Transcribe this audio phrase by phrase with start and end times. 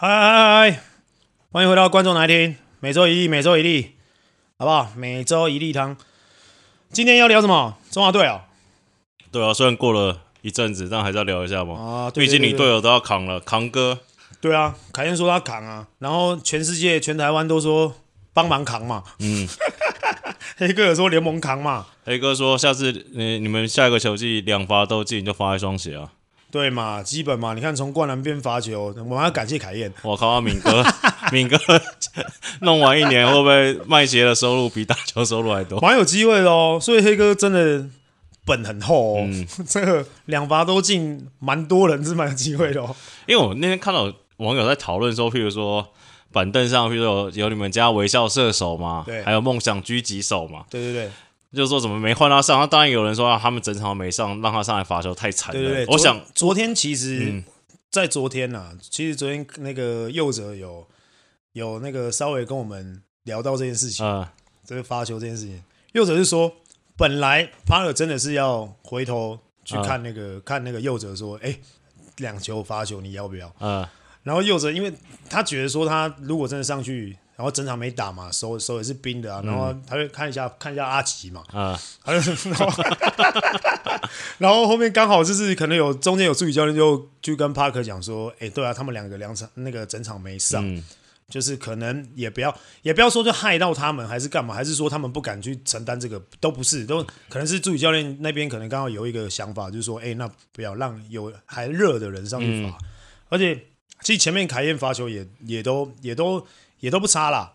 [0.00, 0.80] 嗨嗨嗨！
[1.50, 3.96] 欢迎回到观众来听，每周一例，每周一例，
[4.56, 4.92] 好不好？
[4.94, 5.96] 每周一例汤。
[6.92, 7.76] 今天要聊什么？
[7.90, 8.44] 中华队啊？
[9.32, 11.74] 对啊，虽然过了一阵子，但还是要聊一下嘛。
[11.74, 13.98] 啊，对对对对，毕竟你队友都要扛了，扛哥。
[14.40, 17.92] 对啊，凯燕说他扛啊，然后全世界、全台湾都说
[18.32, 19.02] 帮忙扛嘛。
[19.18, 19.48] 嗯，
[20.58, 21.86] 黑哥有说联盟扛嘛。
[22.04, 26.12] 黑哥说下次你你们下一个球季两罚都进，就发一双鞋啊。
[26.50, 29.92] 对嘛，基本嘛，你看从灌篮变罚球，我们要感谢凯燕。
[30.02, 30.82] 我靠，敏哥，
[31.30, 31.58] 敏哥
[32.60, 35.78] 弄完一年会不会卖鞋的收入比打球收入还多？
[35.80, 36.78] 蛮有机会的哦。
[36.80, 37.84] 所以黑哥真的
[38.46, 42.96] 本很厚哦，嗯、 这个两罚都进，蛮多人是蛮有机会的哦。
[43.26, 45.86] 因为我那天看到网友在讨论说，譬如说
[46.32, 51.10] 板凳上，譬如说有，有你们家微笑射手嘛，对，还有梦想狙击手嘛，对对对。
[51.50, 52.60] 就是说怎么没换他上？
[52.60, 55.60] 那当然有人说啊，他们整场没上，让他上来罚球太惨了。
[55.60, 57.44] 对对对，我想昨天其实，嗯、
[57.90, 60.86] 在昨天呐、啊，其实昨天那个佑哲有
[61.52, 64.26] 有那个稍微跟我们聊到这件事情，嗯、
[64.64, 66.52] 这个罚球这件事情，佑哲是说，
[66.96, 71.58] 本来帕尔真的是要回头去看那个、嗯、看那个佑哲说，哎，
[72.18, 73.50] 两球罚球你要不要？
[73.60, 73.86] 嗯，
[74.22, 74.92] 然后佑哲因为
[75.30, 77.16] 他觉得说他如果真的上去。
[77.38, 79.40] 然后整场没打嘛，手手也是冰的啊。
[79.44, 82.82] 然后他就看一下、嗯、看一下阿奇嘛，啊，他就 然后，
[84.38, 90.82] 然后后面刚好就是可能有中间有助理教练就就跟帕克讲说，哎，对啊，他们两个两场那个整场没上，嗯、
[91.28, 102.74] 就是可能也不要也不要说就害到他们还是干嘛，还是说他们不敢去承担这个，都不是，都可能是助理教练那边可能刚好有一个想法，就是说，哎，那不要让有还热的人上去罚，嗯、
[103.28, 103.54] 而且
[104.02, 106.44] 其实前面凯燕罚球也也都也都。
[106.80, 107.54] 也都不差啦，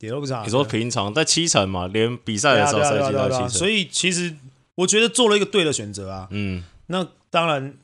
[0.00, 0.42] 也都不差。
[0.44, 4.34] 你说平常在七成嘛，连比赛的时候赛季都七成，所以其实
[4.74, 6.28] 我觉得做了一个对的选择啊。
[6.30, 7.74] 嗯，那当然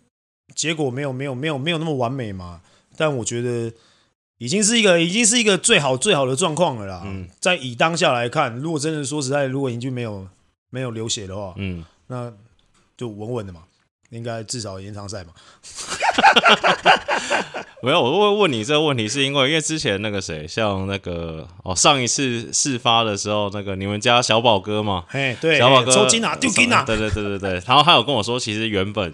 [0.55, 2.61] 结果没有没有没有没有那么完美嘛，
[2.97, 3.73] 但我觉得
[4.39, 7.03] 已经是一个已经是一个最好最好的状况了啦。
[7.05, 10.29] 嗯，在以当下来看，如果真的说实在，如果已经没有
[10.71, 12.33] 没有流血的话，嗯，那
[12.97, 13.63] 就稳稳的嘛，
[14.13, 15.33] 应该至少延长赛嘛。
[17.83, 27.51] 没有，我会问你这个问题，是因为因为之前那个谁，像那个哦，上一次事发的时候，那个你们家小宝哥嘛，嘿，对，小宝哥抽筋啊，丢筋啊，对对对对对。
[27.67, 29.13] 然后他有跟我说，其实原本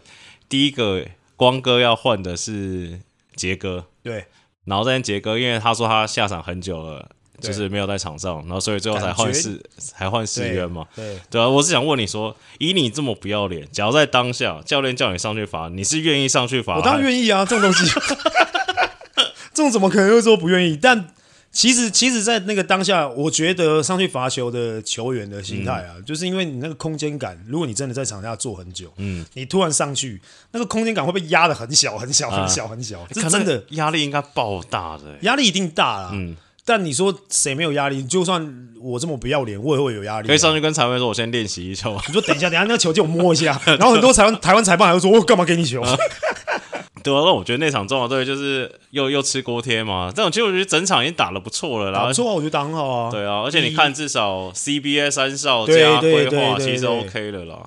[0.50, 1.03] 第一个
[1.37, 3.00] 光哥要换的是
[3.34, 4.26] 杰哥，对。
[4.64, 7.08] 然后这天杰哥，因为他说他下场很久了，
[7.41, 11.49] 就是没有在场上，然后所以最后才换四，才换四渊嘛，对对啊。
[11.49, 16.76] 我是想问你说，以你这么不要脸，假如在当下教练叫你上去罚，你是愿意上去罚？
[16.76, 17.91] 我当然愿意啊，这种东西。
[19.54, 20.76] 这种怎么可能会说不愿意？
[20.81, 21.09] 但
[21.50, 30.20] 其实，其实，在那个当下，我觉得上去罚球的球员的心态啊，嗯、就是因为你那个空间感，如果你真的在场下坐很久，嗯，你突然上去，
[30.53, 33.05] 那个空间感会被压的很小，很小，很小，很小。
[33.10, 36.10] 这、啊、真的压力应该爆大的，压力一定大啦。
[36.12, 36.37] 嗯，
[36.68, 38.04] 但你说谁没有压力？
[38.04, 40.28] 就算我这么不要脸，我也会有压力。
[40.28, 41.98] 可以上去跟裁判说：“我先练习一球。
[42.06, 43.58] ”你说：“等一下，等一下，那个球借我摸一下。
[43.64, 45.96] ”然后很多台湾台湾裁判还会说：“我干嘛给你球？”啊
[47.02, 50.12] 对啊，那我觉得那场中华队就是又又吃锅贴嘛。
[50.14, 53.10] 这种其实我觉得整场已经打得不错了，然后不错啊，我觉得打很好啊。
[53.10, 57.60] 对啊，而且你看，至少 CBA 三少加规划其实 OK 了啦。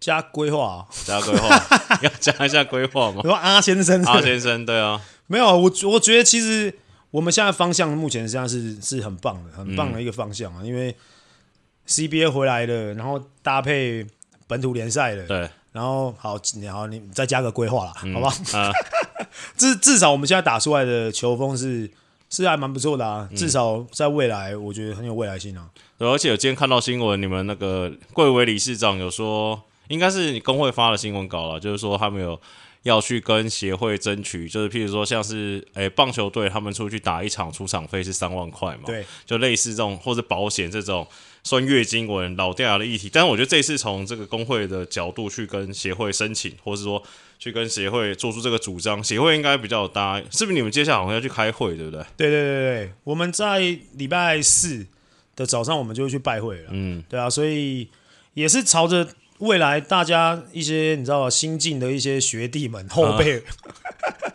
[0.00, 1.48] 加规划，加规划，
[2.02, 3.20] 要加一下规划嘛。
[3.22, 6.74] 你说阿先生，阿先生，对啊，没有，我我觉得其实
[7.12, 10.58] 我们现在方向目前实际上是是很棒的，很棒的一个方向啊。
[10.62, 10.92] 嗯、因为
[11.86, 14.04] CBA 回来了，然后搭配
[14.48, 15.48] 本土联赛的，对。
[15.72, 18.28] 然后好，你好，你再加个规划啦，嗯、好吧？
[18.52, 18.70] 啊，
[19.56, 21.90] 至至少我们现在打出来的球风是
[22.28, 25.70] 是还蛮不错的啊，嗯、至少在未来我觉得很有未来性啊。
[25.96, 32.38] 对，而且我今天看到新闻，你们那个贵为理事长有说，应该是你工会发的新闻稿了，就是说他们有
[32.82, 41.06] 要去跟协会争取，就是譬如说像是诶棒球队他们出去打一场出场费是三万块嘛，对，就类似这种或者保险这种。
[41.44, 47.02] 算月经文老掉牙的议题，但是我觉得这次从这个工会的角度去跟协会申请，或是说
[47.36, 50.52] 去跟协会做出这个主张，协会应该比较搭，是不是？
[50.52, 52.00] 你们接下来好像要去开会，对不对？
[52.16, 53.58] 对对对对，我们在
[53.94, 54.86] 礼拜四
[55.34, 56.68] 的早上，我们就会去拜会了。
[56.70, 57.88] 嗯，对啊，所以
[58.34, 59.08] 也是朝着
[59.42, 63.44] 未来大家一些你知道新进的一些学弟们后辈，啊、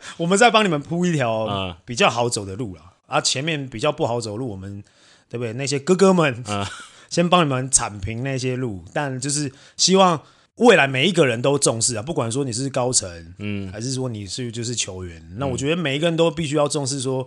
[0.17, 2.81] 我们再帮你们铺一条比较好走的路了。
[3.07, 4.83] 啊，前面比较不好走路，我们
[5.29, 5.53] 对不对？
[5.53, 6.69] 那些哥哥们啊。
[7.09, 10.21] 先帮你们铲平那些路，但就是希望
[10.55, 17.25] 未来每一个人都重视啊，不管说你是高层，嗯，还是说你是就是球员，嗯、那我觉得每一个人都必须要重视，说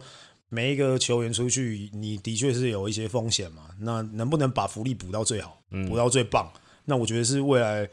[0.51, 6.53] 每一个球员出去，你的确是有一些风险嘛，那能不能把福利补到最好，补到最棒？
[6.55, 7.89] 嗯、那我觉得是未来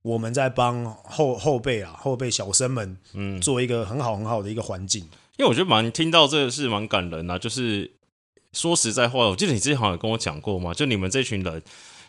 [0.00, 5.02] 我们在帮后后辈啊，后辈小生们，嗯，做一个很好很好的一个环境。
[5.36, 7.38] 因为我觉得蛮听到这个是蛮感人啊。
[7.38, 7.90] 就是
[8.52, 11.62] 说实在话，我记得你之前好像有跟我讲过嘛，就你们这群人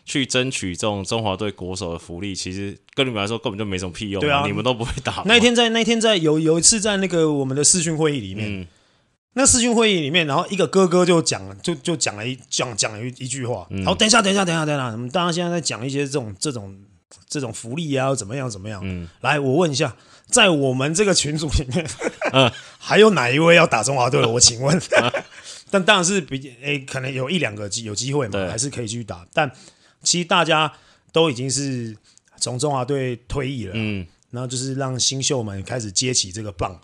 [0.04, 4.20] 去争取这种中华队国手的福利，其实跟你们来说根本就没什么屁用。
[4.20, 5.22] 对啊，你们都不会打。
[5.24, 8.66] 那一天在那一天在有有一次在那个我们的视讯会议里面，嗯、
[9.34, 13.56] 那视讯会议里面，然后一个哥哥就讲了，就就讲了一讲讲了一一句话。
[13.56, 16.76] 好、嗯，等一下，等一下，等一下，等一下，我们大家现在在讲一些这种这种
[17.28, 18.80] 这种福利啊，怎么样怎么样？
[18.84, 19.94] 嗯，来，我问一下。
[20.26, 21.86] 在我们这个群组里面，
[22.32, 22.50] 嗯，
[22.80, 24.28] 还有哪一位要打中华队了？
[24.28, 24.80] 我请问，
[25.70, 29.24] 但当然是比诶、欸，可能有一两个机有机会嘛，还是可以继续打。
[29.34, 29.48] 但
[30.02, 30.72] 其实大家
[31.12, 31.94] 都已经是
[32.40, 36.80] 从中华队退役了，嗯，然后就是让新秀们开始接起这个棒。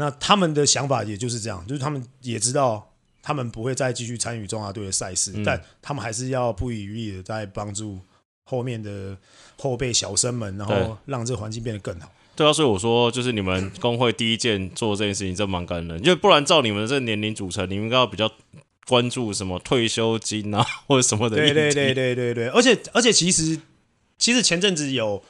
[0.00, 2.88] 那他们的想法也就是这样，就是他们也知道
[3.20, 7.98] 他们不会再继续参与中华队的赛事，嗯，但他们还是要不遗余力的在帮助
[8.44, 9.16] 后面的
[9.58, 12.08] 后辈小生们，然后让这个环境变得更好。
[12.36, 15.98] 对啊，所以我说，就是你们工会第一件做这件事情，真蛮感人。
[15.98, 18.30] 因为不然，照你们这年龄组成，你们应该要比较
[18.86, 21.34] 关注什么退休金啊，或者什么的。
[21.34, 23.58] 对对对对对对，而且而且，其实
[24.16, 25.20] 其实前阵子有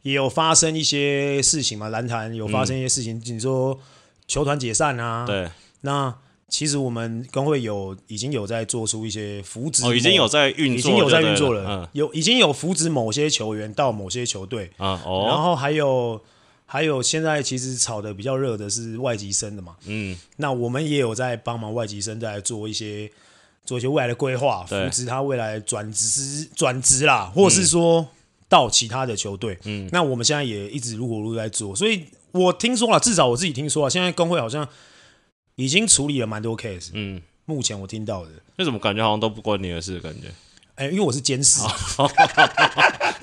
[0.00, 3.78] 也有发生一些事情嘛，篮坛有发生一些事情，你、嗯、说
[4.26, 5.24] 球团解散啊。
[5.26, 5.48] 对。
[5.80, 6.14] 那
[6.48, 11.64] 其实我们工会有已经有在做出一些扶植，哦，已经有在运作，已经有在运作了。
[11.66, 11.88] 嗯。
[11.92, 15.02] 有已经有扶植某些球员到某些球队啊。
[15.04, 15.26] 哦。
[15.28, 16.20] 然后还有。
[16.66, 23.08] 还有现在其实炒的比较热的是外籍生的嘛，嗯，那我们也有在帮忙外籍生在做一些
[23.66, 28.08] 做一些未来的规划，扶持他未来转职转职啦，或是说
[28.48, 34.68] 到其他的球队，嗯，那我们现在也一直如火如荼在做，所以我听说了，至少我自己听说啊，现在工会好像
[35.54, 40.00] 已经处理了蛮多 case，嗯，目前我听到的，那怎么感觉好像都不关你的事？
[40.00, 40.28] 感觉，
[40.74, 41.60] 哎、欸，因为我是监视。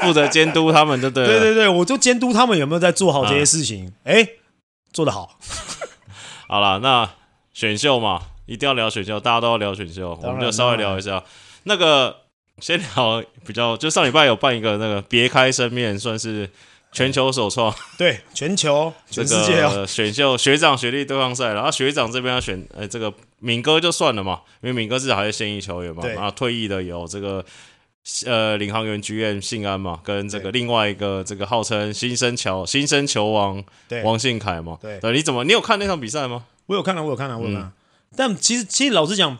[0.01, 1.27] 负责监督他们，对不对？
[1.27, 3.93] 对对对，我就监督他们有没有在做好这些事情。
[4.03, 4.27] 哎、嗯，
[4.91, 5.37] 做得好。
[6.47, 7.07] 好了，那
[7.53, 11.23] 选秀嘛，一定要聊选秀，大家都要聊选秀，我们就稍微聊一下。
[11.65, 12.21] 那个
[12.59, 16.49] 先聊比较，就上礼拜有办一个那个别开生面，算是
[16.91, 17.73] 全球首创。
[17.97, 27.43] 对，全球全世界、哦、选秀学长学弟对抗赛，然后学长这边要选，呃，这个敏哥就算了嘛，因为敏哥至少还是现役球员嘛，然后退役的有这个。
[28.25, 33.63] 呃，领航员剧院信安嘛，跟这个另外一个这个号称新生球新生球王
[34.03, 36.45] 王信凯嘛，对，对，你怎么你有看那场比赛吗？
[36.65, 37.61] 我有看啊，我有看啊，我有看。
[37.61, 37.71] 嗯、
[38.17, 39.37] 但其实其实老实讲，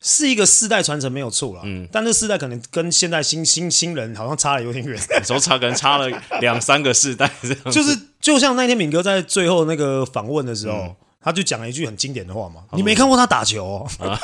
[0.00, 1.62] 是一个世代传承没有错啦。
[1.64, 6.08] 嗯，但这世代可能跟现在新新新人好像差的有点远，说差可能差了
[6.40, 7.58] 两三个世代这样。
[7.72, 14.06] 就是就像那天敏哥在最后那个访问的时候，嗯、他就讲了一句很经典的话嘛：“你没看过他打球、哦。
[14.06, 14.18] 啊”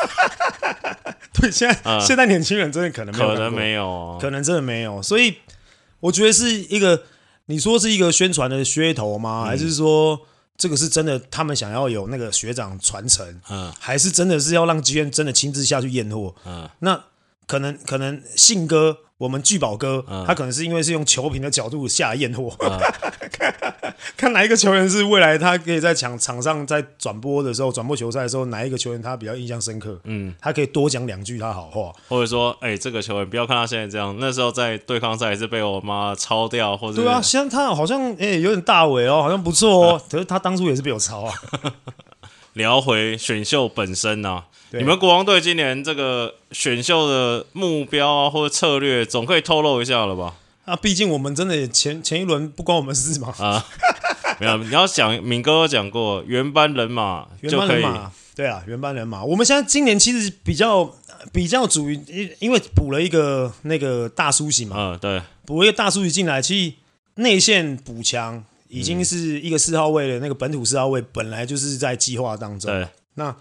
[1.32, 5.36] 对，现在、嗯、现在年轻人真的可能没有可能没有、哦，可能真的没有，所以
[6.00, 7.04] 我觉得是一个，
[7.46, 9.44] 你说是一个宣传的噱头吗？
[9.44, 10.20] 嗯、还是说
[10.56, 11.18] 这个是真的？
[11.30, 16.34] 他们想要有那个学长传承，嗯，还是真的是要让剧院真的亲自下去验货？
[16.44, 17.02] 嗯，那
[17.52, 18.96] 可能可能信哥。
[19.18, 22.52] 我们聚宝哥、嗯，他可能是因为是用球评的角度下验货，
[24.18, 41.32] 看、哪一个球员是未来他可以在场场上在转播的时候转播球赛的时候，哪一个球员他比较印象深刻，嗯，他可以多讲两句他好话，或者说，哎、欸，这个球员不要看他现在这样，那时候在对抗赛也是被我妈抄掉，或者对啊，现在他好像哎、欸、有点大伟哦，好像不错哦、嗯，可是他当初也是被我抄啊。
[42.54, 44.44] 聊回选秀本身啊。
[44.72, 50.34] 你们国王队今年这个选秀的目标啊，或者策略，总可以透露一下了吧？
[50.64, 53.34] 啊，毕竟我们真的前前一轮不关我们事嘛。
[53.38, 53.66] 啊，
[54.40, 59.22] 没有，你要想，敏哥讲过，原班人马就可以，原班人马，对啊，原班人马。
[59.24, 60.90] 我们现在今年其实比较
[61.32, 66.72] 比较属于，因因为补了一个那个大苏醒嘛，嗯，对，补了一个大苏醒进来，其实
[67.16, 68.42] 内线补强
[68.72, 72.70] 已经是一个四号位的那个本土四号位，本来就是在计划当中。
[72.70, 73.34] 对，那。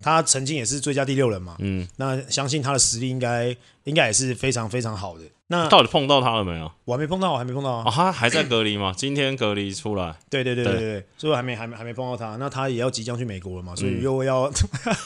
[0.00, 5.24] 他曾经也是最佳第六人嘛，嗯，那相信他的实力应该应该也是非常非常好的。
[5.46, 6.70] 那到底碰到他了没有？
[6.84, 7.84] 我还没碰到，我还没碰到啊。
[7.86, 8.92] 哦、他还在隔离吗？
[8.98, 10.14] 今天隔离出来。
[10.28, 12.36] 对对对对对，对，所以我还没还没还没碰到他。
[12.36, 14.42] 那他也要即将去美国了嘛，所以又要、
[14.84, 14.96] 嗯、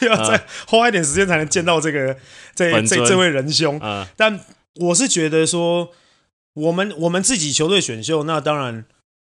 [0.00, 2.16] 又要再花一点时间才能见到这个
[2.54, 3.78] 这这这位仁兄。
[3.82, 4.40] 嗯，但
[4.76, 5.90] 我是觉得说，
[6.54, 8.84] 我们我们自己球队选秀，那当然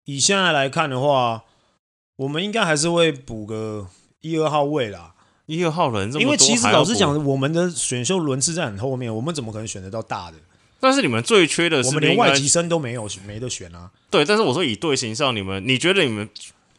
[0.06, 1.44] 以现在来看的话，
[2.18, 3.88] 我们应该还是会补个。
[4.24, 5.16] 一二号位啦，
[5.48, 10.38] 一二号人这么多，因为其实老实讲，我们的选秀轮次在很后面，我们怎么可能选得到大的？
[10.80, 13.90] 但是你们最缺的是，我们连外籍生都没有，没得选啊。
[14.12, 16.30] 对，但是我说以队形上，你们你觉得你们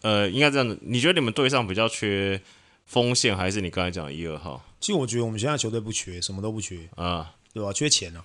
[0.02, 2.40] 呃，应该这样子，你觉得你们队上比较缺
[2.86, 4.64] 锋线，还是你刚才讲一二号？
[4.78, 7.72] 其实我觉得我们现在球队不缺，什么都不缺啊，对吧？
[7.72, 8.22] 缺钱啊。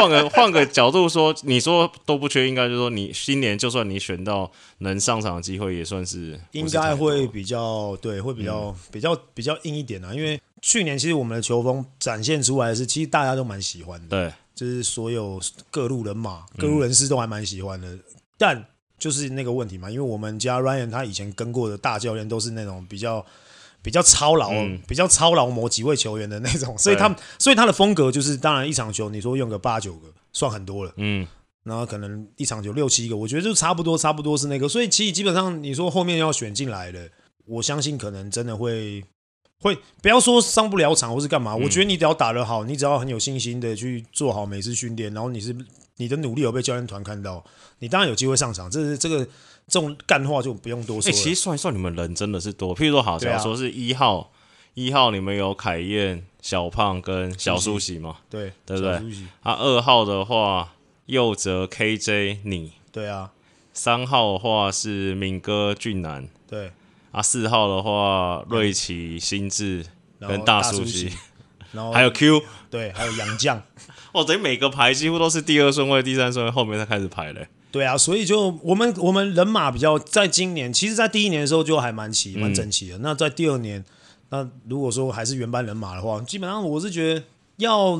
[0.00, 10.14] 换个 换个角度说，你说都不缺，应该就是说你今年就算你选到能上场的机会，也算是，是应该会比较对，会比较、嗯、比较比较硬一点啊。
[10.14, 15.40] 因为去年其实我们的球风展现出来的是，其实大家都蛮喜欢的，对，就是所有
[15.70, 17.88] 各路人马、各路人士都还蛮喜欢的。
[17.88, 18.00] 嗯、
[18.38, 18.64] 但
[18.98, 23.24] 就是那个问题嘛，因为我们家 Ryan 他以前跟过的大教练都是那种比较。
[23.82, 31.26] 比较操劳，嗯、比较操劳某几位球员的那种，所以他所以他的风格就是，当然一场球你说用个八九个算很多了，嗯，
[31.64, 37.08] 然后可能一场球六七个，我觉得就差不多，差不多是那个，所以其实基本上你说后面要选进来的，
[37.46, 39.02] 我相信可能真的会
[39.58, 45.56] 会不要说上不了场或是干嘛，嗯、我觉得你只要打得好，你只要很有信心的去做好每次训练，然后你是
[45.96, 47.42] 你的努力有被教练团看到，
[47.78, 49.26] 你当然有机会上场，这是这个。
[49.70, 51.08] 这种干话就不用多说。
[51.08, 52.74] 哎、欸，其实算一算，你们人真的是多。
[52.76, 54.32] 譬如说，好像说是一号，
[54.74, 58.16] 一、啊、号你们有凯燕、小胖跟小苏喜嘛？
[58.28, 58.92] 对，对不对？
[59.42, 60.72] 啊，二号的话，
[61.06, 62.72] 佑泽、KJ 你。
[62.90, 63.30] 对啊。
[63.72, 66.28] 三号的话是敏哥、俊男。
[66.48, 66.72] 对。
[67.12, 69.86] 啊，四号的话，瑞奇、新智
[70.18, 71.12] 跟大苏喜。
[71.72, 72.42] 然后 还有 Q。
[72.68, 73.60] 对，还有杨绛。
[74.12, 77.46] 哦，等于每个排几乎都是第二顺位、第三顺位，后面才开始排嘞。
[77.72, 82.98] 对啊，所以就我们我们人马比较，在今年，其实，在第一年的时候就还蛮齐、蛮整齐的。
[82.98, 83.84] 嗯、那在第二年，
[84.30, 87.22] 那如果说还是原班人马的话，基本上我是觉得
[87.58, 87.98] 要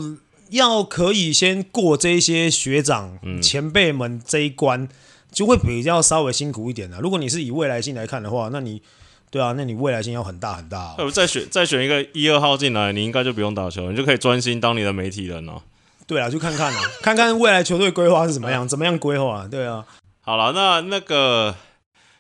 [0.51, 4.89] 要可以先过这些学长、嗯、前辈们这一关，
[5.31, 6.99] 就会比较稍微辛苦一点的。
[7.01, 8.83] 如果你是以未来性来看的话，那你
[9.31, 10.97] 对啊，那你未来性要很大很大、啊。
[11.13, 15.63] 再选再选一个一二号进来，你应该就不用打球，你就可以专心当你的媒体人了。
[16.11, 19.47] 对啊，就看看啊， 看看未来球队规划是怎么样，怎么样规划？
[19.49, 19.87] 对啊，
[20.23, 21.55] 好了，那那个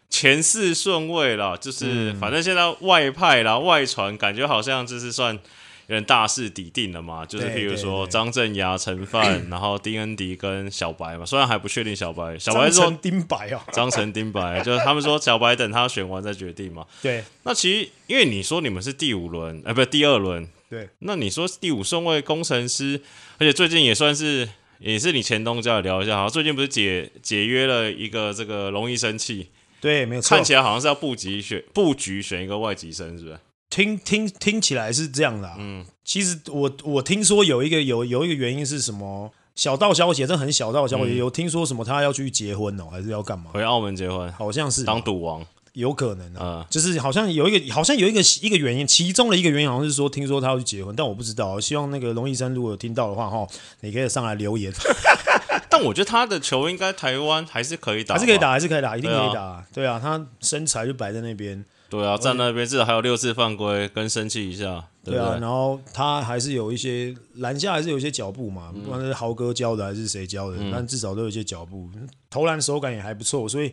[0.09, 16.87] 前四顺位了，就是反正现在外派啦，外传感觉好像就是算有点大势底定了嘛，就是譬如说张镇衙、陈范， 然后丁恩迪跟小白嘛，虽然还不确定小白，小白说丁白啊， 张成丁白，就是他们说小白等他选完再决定嘛。
[17.03, 20.49] 对，那其实因为你说你们是第五轮，哎，不是第二轮。
[20.71, 23.03] 对，那你说第五顺位工程师，
[23.39, 24.49] 而且最近也算是，
[24.79, 29.49] 也是你前东家聊一下哈，最近不是解解约了一个这个容易生气，
[29.81, 33.41] 对，没有错，看起来好像是要布局选布局选一个外籍生，是不是？
[33.69, 39.33] 听听听起来是这样的、啊，嗯，其实我我听说有一个有有一个原因是什么？
[39.57, 43.50] 小道消息，这很小道消息，嗯、有听说什么他要去结婚哦，还是要干嘛？
[43.53, 45.45] 回澳门结婚，好像是当赌王。
[45.75, 51.61] 有可能啊，嗯、就是好像有一个，好像有一个一个原因，其中的一个原因好像是说，听说他要去结婚，但我不知道。
[51.61, 53.47] 希望那个龙医生如果有听到的话，哈，
[53.81, 54.73] 你可以上来留言。
[55.71, 59.65] 但我觉得他的球应该台湾还是可以打，还是可以打，还是可以打，一定可以打。
[59.73, 61.65] 对啊，他身材就摆在那边。
[61.89, 64.85] 对啊，站那边至少还有六次犯规，跟生气一下。
[65.05, 71.89] 对，啊，然后他还是有一些篮下还是有一些脚步嘛，不管是豪哥教的还是谁教的，嗯、但至少都有一些脚步，
[72.29, 73.73] 投篮手感也还不错，所以。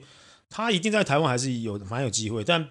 [0.49, 2.67] 他一定在台湾还是有蛮有机会，但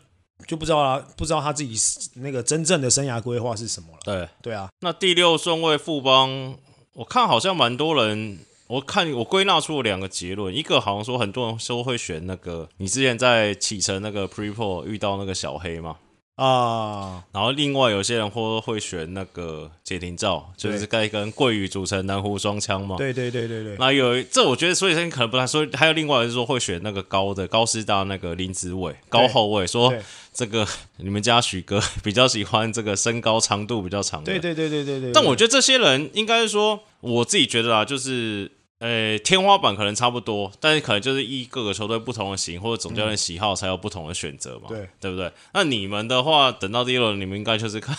[0.47, 1.75] 就不知道啦，不知道他自己
[2.17, 3.99] 那个真正的生涯规划是什么了。
[4.05, 6.57] 对对啊，那第六顺位富邦，
[6.95, 15.97] 我看好像蛮多人，我看我归纳出了两个结论，一个好像说很多人说会选那个你之前在启程那个 Preport 遇到那个小黑嘛。
[16.37, 22.95] 啊，然后另外有些人或会选那个解停照，就是该跟桂鱼组成南湖双枪嘛。
[22.97, 23.77] 对对对对对。
[23.79, 29.91] 那有这，我觉得所以可能不太说，还有另外就是说会选那个高的高师大那个林子伟高后卫，说
[30.35, 30.67] 这个
[30.99, 34.31] 你们家许哥比较喜欢这个身高长度比较长的。
[34.31, 35.13] 对对对对对对。
[35.13, 38.51] 但我觉得这些人应该是说，我自己觉得啊，就是。
[38.79, 45.33] 呃、欸，天花板可能差不多，但是可能就是依各个球队不同的型或者总教练喜好才有不同的选择嘛，对对不对？
[45.55, 47.97] 那你们的话，等到第一轮，你们应该就是看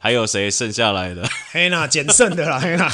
[0.00, 2.90] 还有谁剩下来的， 嘿呐，捡剩的啦， 嘿呐，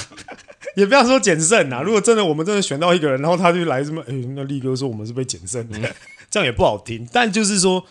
[0.77, 1.81] 也不要说捡剩呐。
[1.83, 5.95] 如果真的我们真的选到一个人，然后他就来什么，哎、欸，那力哥说我们是被捡剩的，嗯、
[6.31, 7.09] 这样也不好听。
[7.11, 7.87] 但就是说，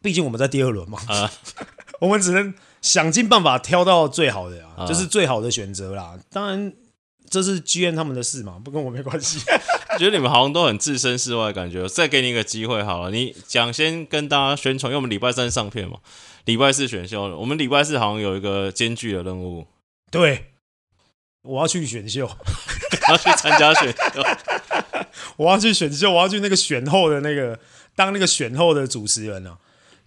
[0.00, 1.30] 毕竟我们在第二轮嘛，啊、
[2.00, 6.18] 我们只能想尽办法挑到最好的啊，啊就是最好的选择啦。
[6.30, 6.72] 当然。
[7.30, 9.40] 这是 GM 他们的事嘛，不跟我没关系。
[9.98, 13.10] 觉得你们好像都很置身事外，感觉再给你一个机会好了。
[13.10, 15.98] 你讲先跟大家宣传，因为我们礼拜三上片嘛，
[16.44, 19.66] 礼拜四选秀，我们礼拜四好像有一个艰巨的任务。
[20.10, 20.52] 对，
[21.42, 24.22] 我要去选秀，我 要去参加选秀，
[25.36, 27.58] 我要去选秀，我要去那个选后的那个
[27.96, 29.58] 当那个选后的主持人啊。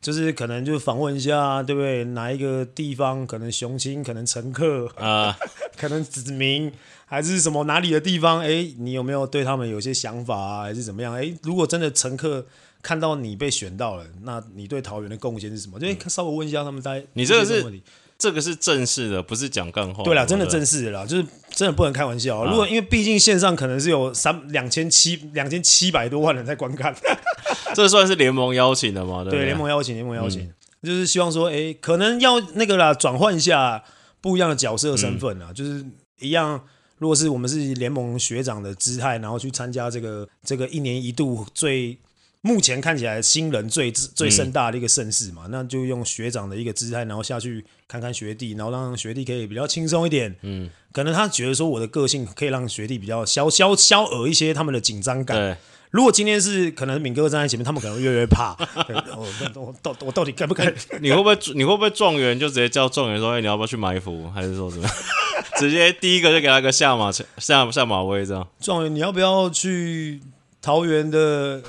[0.01, 2.03] 就是可能就访问一下，对不对？
[2.05, 5.37] 哪一个地方可能雄青，可能乘客啊，
[5.77, 6.73] 可能子明，
[7.11, 8.39] 还是什么哪里的地方？
[8.39, 10.61] 哎，你有没有对他们有些想法啊？
[10.61, 11.13] 还是怎么样？
[11.13, 12.45] 哎，如果真的乘客
[12.81, 15.77] 看到你被选到了，那你对桃园的贡献是什么？
[15.77, 17.03] 就稍微问一下他们在。
[17.11, 17.81] 你这个是
[18.17, 20.05] 这个是正式的，不是讲干话。
[20.05, 22.45] 对啦，真的正式的啦，就是真的不能开玩笑。
[22.45, 26.95] 如果因为毕竟线上可能是有三两千七两千七百多万人在观看，
[27.75, 29.25] 这算是联盟邀请的吗？
[29.29, 30.49] 对，联盟邀请，联盟邀请，
[30.81, 33.83] 就是希望说，哎，可能要那个啦，转换一下
[34.21, 35.85] 不一样的角色身份啊，就是
[36.21, 36.63] 一样。
[37.01, 41.97] 如果是我们是联盟学长的姿态，然后去参加这个这个一年一度最
[42.41, 50.35] 目前看起来新人最最盛大的一个盛事嘛，嗯、那就用学长的一个姿态，然后下去看看学弟，然后让学弟可以比较轻松一点。
[50.43, 55.57] 嗯，可能他觉得说我的个性可以让学弟比较消消消耳一些他们的紧张感。
[55.91, 58.55] 对，如果今天是可能敏哥站在前面，他们可能会越来越怕。
[59.15, 60.73] 我我到我到底该不该？
[60.99, 64.89] 你会不会你会不会状元就直接叫状元说：“哎、欸，你要不要去埋伏？”还是说什么？
[65.57, 68.47] 直接第一个就给他个下马下下马威这样。
[68.59, 70.19] 状元，你要不要去
[70.61, 71.61] 桃园的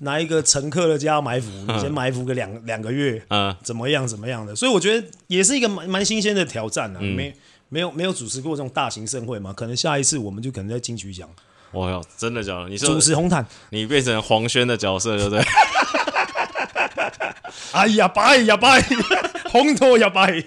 [0.00, 1.48] 拿一个乘客的家埋伏？
[1.68, 4.54] 你先埋伏个两两个月，嗯，怎么样怎么样的？
[4.54, 6.98] 所以我觉得也是一个蛮蛮新鲜的挑战啊。
[7.00, 7.34] 嗯、没
[7.68, 9.52] 没有没有主持过这种大型盛会嘛？
[9.52, 11.28] 可能下一次我们就可能在金曲奖。
[11.72, 12.68] 哇哟，真的假的？
[12.68, 15.42] 你是主持红毯，你变成黄轩的角色，对不对？
[17.72, 18.82] 哎呀，拜呀拜，
[19.50, 20.44] 红头呀拜。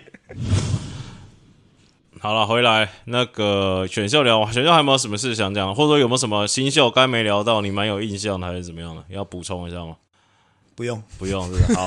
[2.19, 9.03] 好了，回来那个选秀聊，选秀还有没有什么事想讲，或者说有没有什么新秀该没聊到，你蛮有印象的，还是怎么样的？
[9.09, 9.95] 要补充一下吗？
[10.75, 11.75] 不用，不用，是不是？
[11.75, 11.85] 好，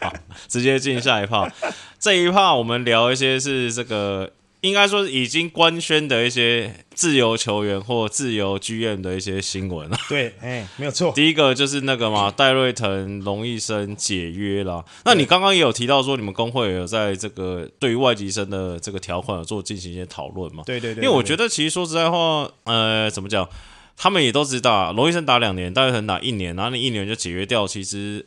[0.00, 0.12] 好，
[0.48, 1.50] 直接进下一趴。
[1.98, 4.30] 这一趴我们聊一些是这个。
[4.60, 9.96] 应该说已经官宣的一些自由球员或自由剧院的一些新闻了。
[10.10, 11.12] 对，哎，没有错。
[11.12, 14.84] 第一个就是那个嘛，戴瑞腾、龙医生解约啦。
[15.04, 20.64] 那你刚刚也有提到说，你们工会有在这个对于外籍生的这个条款有做进行一些讨论嘛？
[20.66, 21.04] 对对对。
[21.04, 23.48] 因为我觉得其实说实在话，呃，怎么讲，
[23.96, 28.26] 他们也都知道，龙医生打两年，戴瑞腾打一年，然后你一年就解约掉，其实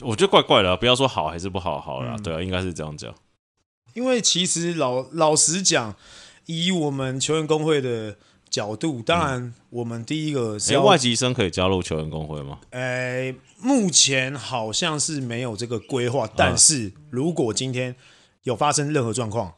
[0.00, 0.76] 我觉得怪怪的。
[0.76, 3.14] 不要说好还是不好，好了，对啊，应该是这样讲。
[3.94, 5.94] 因为其实老老实讲，
[6.46, 8.16] 以我们球员工会的
[8.48, 12.60] 角度，当然我们第一个是要、欸、外籍生可以加入球员工会吗？
[12.70, 16.28] 诶、欸，目前好像是没有这个规划。
[16.36, 17.94] 但是如果今天
[18.42, 19.52] 有发生任何状况，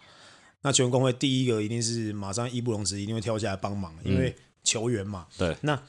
[0.63, 5.27] 那球员工会第一个一定是马上义不容辞，一定会跳下来帮忙，因为球员嘛。
[5.39, 5.57] 嗯、对。
[5.61, 5.81] 那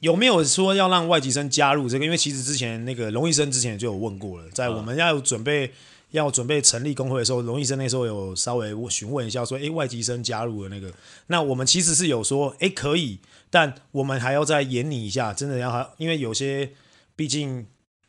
[0.00, 2.04] 有没有说要让外籍生加入这个？
[2.04, 5.72] 因为其实之前那个龙医生之前就有问过了，在我们要准备。
[6.10, 10.92] 要准备成立工会的时候，龙医生那时候有稍微询问一下，说：“诶，外籍生加入了那个，
[11.28, 16.72] 那我们其实是有说，诶，可以，但我们还要再研拟一下，真的要，因为有些
[17.14, 17.64] 毕竟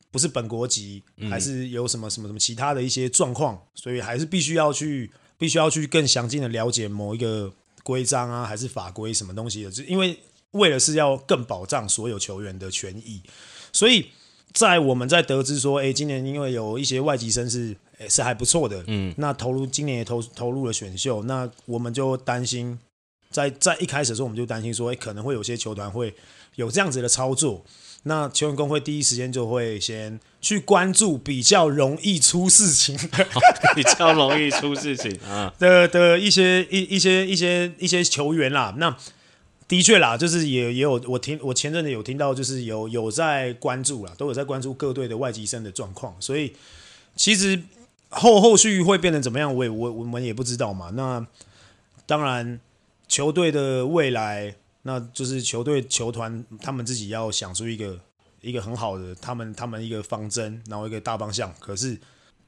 [0.09, 10.17] 不是本国籍，还是有什么什么什么其他的一些状况，所以还是必须要去，必须要去更详尽的了解某一个规章啊，还是法规什么东西的，就因为
[10.53, 13.21] 为了是要更保障所有球员的权益，
[13.71, 14.07] 所以
[14.53, 17.77] 在我们在得知说，诶，今年因为有一些外籍生是。
[18.09, 22.79] 是还不错的，嗯，那投入今年也投投入了选秀，那我们就担心，
[23.29, 26.13] 在在一开始的时候我们就担心说，哎，可能会有些球团会
[26.55, 27.63] 有这样子的操作，
[28.03, 33.27] 那球员工会第一时间就会先去关注比较容易出事情的，
[33.75, 35.53] 比较容易出事情啊。
[35.59, 38.97] 的的一些一一些一些一些球员啦，那
[39.67, 46.53] 的确啦，就是也也有我听我前阵子有听到，就是有有在关注啦，都有在关注各队的外籍生的状况，所以
[47.15, 47.61] 其实。
[48.11, 49.55] 后后续会变成怎么样？
[49.55, 50.89] 我也我我们也不知道嘛。
[50.91, 51.25] 那
[52.05, 52.59] 当然，
[53.07, 57.97] 球队的未来，那就是球队球团他们自己要想出一个
[58.41, 61.53] 一个很好的他们他们一个方针，然后一个大方向。
[61.57, 61.97] 可是，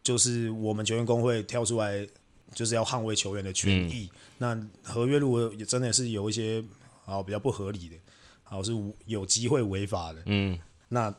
[0.03, 2.05] 就是我们球员工会跳出来，
[2.53, 4.09] 就是要捍卫球员的权益。
[4.11, 6.61] 嗯、那合约如果也真的是有一些
[7.05, 7.95] 啊比较不合理的，
[8.43, 8.73] 好是
[9.05, 11.13] 有机会违法的，嗯，那。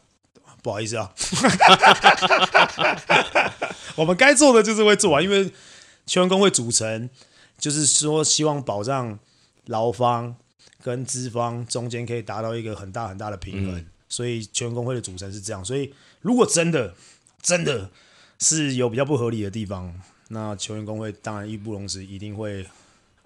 [0.65, 1.13] 不好意思啊，
[3.97, 5.53] 我们该做的就是会做完，因为
[6.07, 7.11] 球员工会组成，
[7.59, 9.19] 就是说希望保障
[9.67, 10.35] 劳方
[10.83, 15.63] 跟资方中间可以达到一个很大很大的平衡，所以球员工会的组成是这样。
[15.63, 16.95] 所以如果真的
[17.43, 17.91] 真的
[18.39, 19.95] 是有比较不合理的地方，
[20.29, 22.67] 那球员工会当然义不容辞，一定会。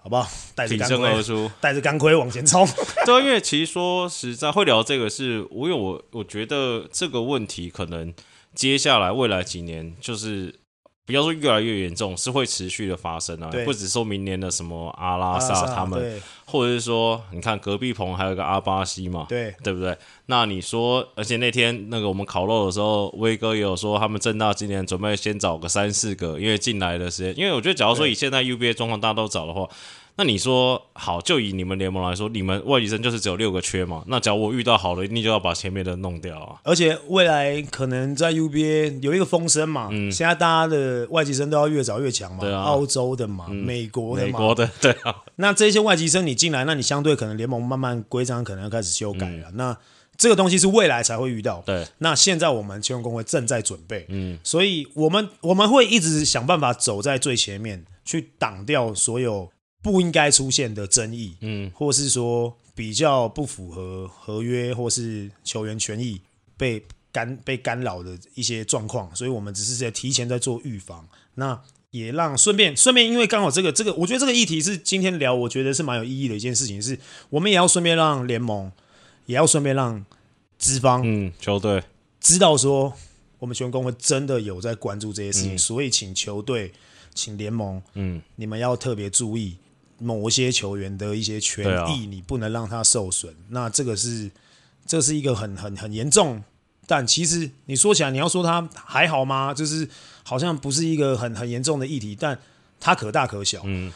[0.01, 0.27] 好不好？
[0.55, 1.23] 带着钢盔，
[1.61, 2.67] 带着钢盔往前冲。
[3.05, 8.13] 对，因为其实说实在，会聊这个是，我因为我我觉得这个问题可能
[8.55, 10.55] 接下来未来几年就是。
[11.09, 13.49] 不要说越来越严重，是会持续的发生啊！
[13.65, 19.97] 不只说明年的什么阿拉萨他们，或者是说，你看隔壁棚还有个阿巴西嘛，对对不对？
[20.27, 29.67] 那你说，而且那天那个我们烤肉的时候，威哥也有说，他们正大今年准备先找个三四个，因为进来的时间，因为我觉得，假如说以现在 UBA 状况大家都找的话，
[30.19, 34.03] 那你说好，就以你们联盟来说，你们外籍生就是只有六个缺嘛？
[34.07, 36.59] 那假如我遇到好的，你就要把前面的弄掉啊。
[36.65, 45.15] 而且未来可能在 UBA 有一个风声嘛，嗯，现在大家的外籍生都要越早越强嘛，对啊，澳洲的嘛，嗯、美国的嘛，美国的对啊。
[45.37, 49.47] 那这些外籍生你进来，那你相对可能联盟慢慢规章可能要开始修改了。
[49.51, 49.77] 嗯、那
[50.17, 51.87] 这个东西是未来才会遇到，对。
[51.99, 59.49] 那现在我们球员工会正在准备，嗯，所以我们我们会一直想办法走在最前面，去挡掉所有。
[59.81, 66.19] 不应该出现的争议，嗯，或是说比较不符合合约或是球员权益
[66.57, 71.07] 被干被干扰的一些状况，所以我们只是在提前在做预防。
[71.35, 71.61] 那
[71.91, 78.71] 也让顺便顺便，因为刚好这个这个，我觉得这个议题是今天聊，我觉得是蛮有意义的一件事情，是我们也要顺便让联盟，
[79.25, 80.05] 也要顺便让
[80.57, 81.81] 资方，嗯，球队
[82.19, 82.93] 知道说
[83.39, 86.73] 我们球员工会真的有在关注这些事情，嗯、所以请球队，
[87.15, 89.55] 请联盟，嗯，你们要特别注意。
[89.99, 93.35] 某些球员的一些权益，你不能让他受损。
[93.49, 94.31] 那这个是，
[94.85, 96.43] 这是一个很很很严重。
[96.87, 99.53] 但其实你说起来，你要说他还好吗？
[99.53, 99.87] 就是
[100.23, 102.39] 好像不是一个很很严重的议题，但
[102.79, 103.61] 他可大可小。
[103.65, 103.93] 嗯，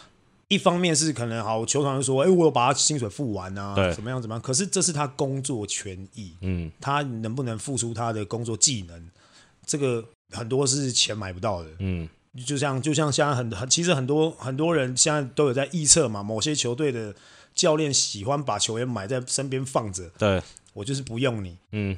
[0.50, 4.42] 一方面是可能好，球团会说，哎，我有把他薪水付完啊，怎么样怎么样？
[4.42, 9.10] 可是这是他工作权益，嗯，他能不能付出他的工作技能？
[9.66, 12.08] 这个很多是钱买不到的，嗯。
[12.46, 17.13] 就像就像现在很很，其实很多很多人现在都有在预测嘛，某些球队的
[17.54, 20.10] 教练喜欢把球员买在身边放着。
[20.17, 20.41] 对，
[20.74, 21.96] 我就是不用你，嗯，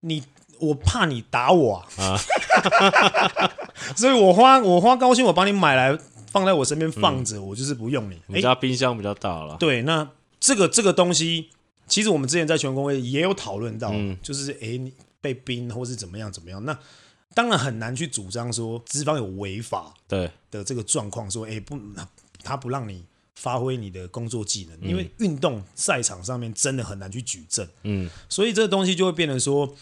[0.00, 0.22] 你
[0.58, 3.50] 我怕你打我啊，啊
[3.96, 8.20] 所以我花我花高薪我把你买来放在我身边放着，嗯、我就是不用你。
[8.26, 9.56] 你家冰箱比较大了。
[9.56, 10.06] 对，那
[10.38, 11.48] 这个这个东西，
[11.88, 16.78] 其实我们之前在球员工会也有讨论到，嗯、就是哎，你被冰或是怎么样怎么样那。
[17.34, 20.30] 当然很难去主张说资方有违法对。
[20.50, 21.78] 的这个状况，说哎不，
[22.42, 29.74] 他不让你发挥你的工作技能，因为运动赛场上面真的很难去举证，嗯，所以这个东西就会变成说，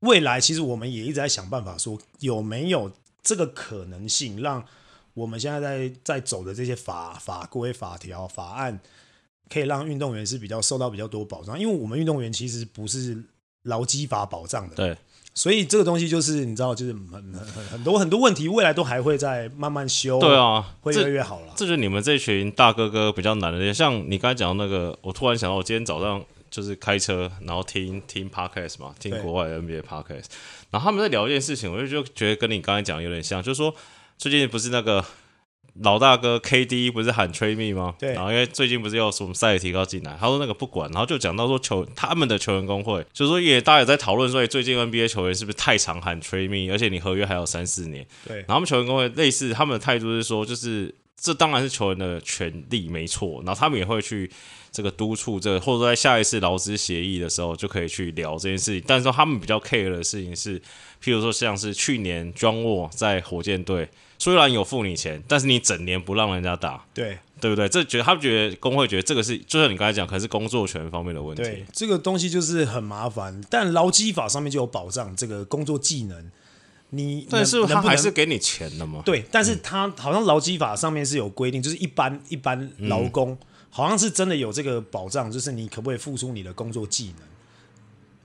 [0.00, 4.64] 未来其实我们也一直在想办法说有没有这个可能性，让
[5.14, 8.80] 我们现在在在走的这些法法规、法条、法案，
[9.48, 13.20] 可以让运动员是比较受到比较多保障，因为我们运动员其实不是
[13.64, 14.96] 劳基法保障的，对。
[15.32, 20.18] 所以这个东西就是你知道，就是很很很多很多问题，未来都还会在慢慢修。
[20.18, 21.52] 对啊，会越来越好了。
[21.56, 30.26] 这就是你们这群大哥哥比较难的，像你刚才讲的那个，我突然想到，我今天早上就是开车，然后听听 podcast 嘛，听国外的 NBA podcast，
[30.70, 33.74] 然后他们在聊一件事情，我就就觉得跟你刚才讲的有点像，就是说
[34.18, 35.04] 最近不是那个。
[35.82, 37.94] 老大哥 KD 不是喊 trade me 吗？
[37.98, 38.12] 对。
[38.12, 48.06] 然后因为最近不是有什么赛提高进来，他说那个不管，然后就讲到说球他们的球员工会，就是说也大家也在讨论说，最近 NBA 球员是不是太常喊 trade me，而且你合约还有三四年。
[48.26, 48.38] 对。
[48.38, 54.30] 然后他们球员工会类似他们的态度是说，就是这当然是球员的权利没错，然后他们也会去
[54.72, 58.82] 这个督促这个，或者说在下一次劳资协议的时候就可以去聊这件事情。
[58.86, 60.58] 但是说他们比较 care 的事情是，
[61.02, 63.88] 譬如说像是去年 John Wall 在火箭队。
[64.20, 67.66] 虽然有付你钱，但是你整年不让人家打，对对不对？
[67.70, 71.42] 这觉得他们觉得工会觉得这个是，就像你刚才讲，可能是工作权方面的问题。
[71.42, 76.30] 对，这个东西就是很麻烦，但劳基法上面就有保障，这个工作技能，
[76.90, 79.02] 你但是他还是给你钱的吗？
[79.06, 83.38] 对，但是他好像劳基法上面是有规定，就是一般一般劳工、嗯、
[83.70, 87.26] 好像是真的有这个保障，就是你可不可以付出你的工作技能？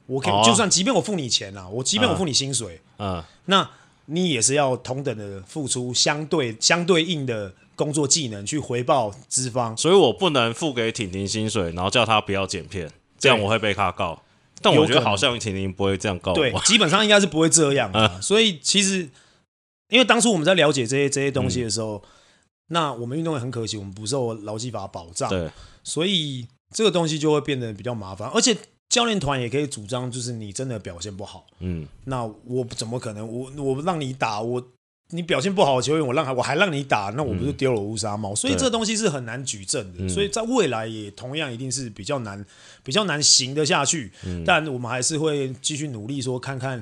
[0.08, 3.70] 我可以，哦、就算即便我付你钱啊，我即便我付你薪水，嗯，嗯那。
[4.08, 14.22] 你也是要同等的付出相对相对应的工作技能去回报资方，所以我不能付给婷婷薪水，然后叫他不要剪片，这样我会被他告。
[14.62, 16.36] 但我觉得好像婷婷不会这样告我。
[16.36, 18.08] 对， 基本上应该是不会这样的。
[18.08, 19.10] 嗯、所以其实，
[19.90, 22.02] 因为当初我们在了解这些这些东西的时候，嗯、
[22.68, 25.50] 那我们运动员很可惜，我们不受劳基法保障，对，
[25.84, 28.56] 所以这个东西就会变得比较麻烦，而且。
[28.96, 33.28] 教练团也可以主张，就是你真的表现不好，嗯，那我怎么可能？
[33.28, 34.66] 我我让你打我，
[35.10, 38.32] 你表现不好的球员，我让我还让你打，那我不是丢了乌纱帽？
[38.32, 42.46] 嗯、所以这东西是很难举证的，对所以在未来也同样一定是比较难，
[42.86, 44.14] 比较难行得下去。
[44.24, 46.82] 嗯、但我们还是会继续努力，说看看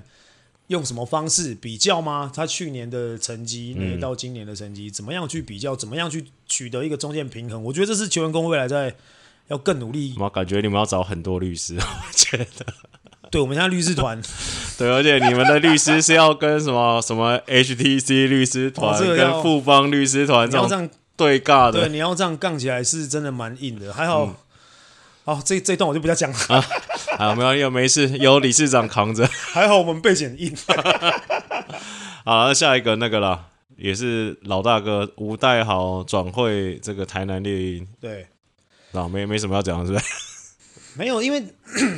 [0.67, 2.31] 用什么方式比较吗？
[2.31, 5.75] 他去年的成绩，那到今年的成绩，怎么样去比较？
[5.75, 7.63] 怎么样去取得一个中间平衡？
[7.63, 8.95] 我觉得这是球员工未来在。
[9.47, 12.65] 要更努力，我感觉你们要找很多律师， 我觉得，
[13.29, 14.21] 对，我们现在律师团，
[14.77, 23.93] 对，而且你们的律师是要跟什么什么 HTC 律师团，哦、跟富邦律师团这样对尬的，对，你要这样杠起来是真的蛮硬的。
[23.93, 24.35] 还好，嗯、
[25.25, 26.65] 哦，这这段我就不要讲了啊，
[27.17, 30.55] 啊，没有，有没事，有理事长扛着， 还好我们背景硬。
[32.25, 33.47] 好，那下一个那个了。
[33.75, 37.87] 也是老大哥吴代豪转会这个台南猎鹰。
[37.99, 38.27] 对，
[38.93, 40.05] 啊，没没什么要讲的，是不是？
[40.95, 41.43] 没有，因为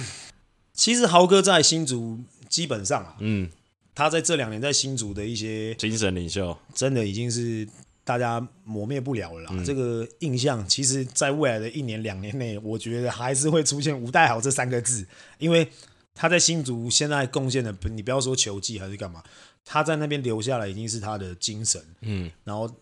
[0.73, 3.49] 其实豪哥在新竹基本上啊，嗯，
[3.93, 7.67] 他在这两年在新竹的一些精神领袖，真的已经是
[8.03, 9.49] 大家磨灭不了了啦。
[9.51, 15.05] 嗯、这个印象，其实在未来的一年两年内，我觉得还是会出现吴代豪这三个字，
[15.37, 15.69] 因为
[16.13, 19.21] 他在新竹现在贡献的，你不要说球技还是干嘛，
[19.65, 22.73] 他在那边留下来已经是他的精神，嗯，然后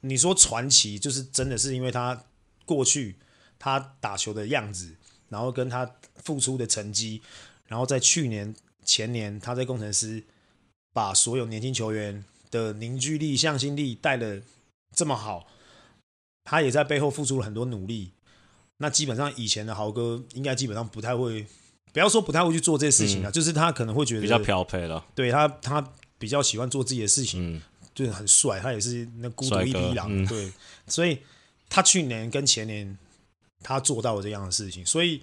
[0.00, 2.24] 你说传奇，就是真的是因为他
[2.64, 3.16] 过去
[3.58, 4.96] 他打球的样子。
[5.30, 5.90] 然后跟他
[6.22, 7.20] 付出的成绩，
[7.66, 10.22] 然后在去年前年，他在工程师
[10.92, 14.42] 把所有年轻球员的凝聚力、向心力带的
[14.94, 15.48] 这么好，
[16.44, 18.12] 他也在背后付出了很多努力。
[18.76, 21.44] 那基本上以前的豪哥应该基本上不太会，
[21.92, 25.04] 不要说不太会去做这些事情了，嗯、就是他可能会觉得比较漂配了。
[25.16, 27.62] 对他，他比较喜欢做自己的事情，嗯、
[27.92, 28.60] 就是很帅。
[28.60, 30.52] 他也是那孤独一匹狼，嗯、对，
[30.86, 31.18] 所以
[31.68, 32.96] 他去年跟前年。
[33.64, 35.22] 他做到了这样的事情，所以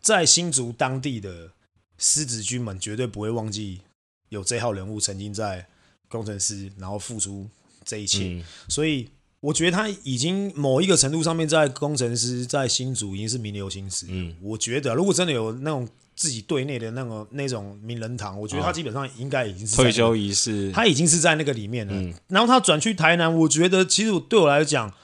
[0.00, 1.50] 在新竹当地的
[1.98, 3.82] 狮子军们绝对不会忘记
[4.30, 5.66] 有这号人物曾经在
[6.08, 7.46] 工程师，然后付出
[7.84, 8.24] 这一切。
[8.24, 14.06] 嗯、所以我觉得他已经某一个程度上面在工程师，在新竹已经是名留青史。
[14.08, 21.92] 嗯，我觉得如果真的有那种自己队内的那种那种名人堂，我觉得他基本上应该已经是、那个、退休仪式，他已经是在那个里面了。
[21.92, 24.94] 嗯、然后他转去台南，我觉得其实对我来讲。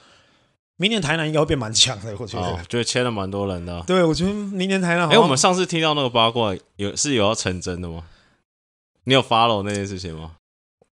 [0.77, 2.47] 明年台南应该会变蛮强的，我觉得。
[2.47, 3.81] 哦，觉得签了蛮多人的。
[3.87, 5.11] 对，我觉得明年台南好。
[5.11, 8.03] 哎、欸，我们上次听到那个八卦，有是有要成真的吗？
[9.05, 10.31] 你有 follow 那件事情吗？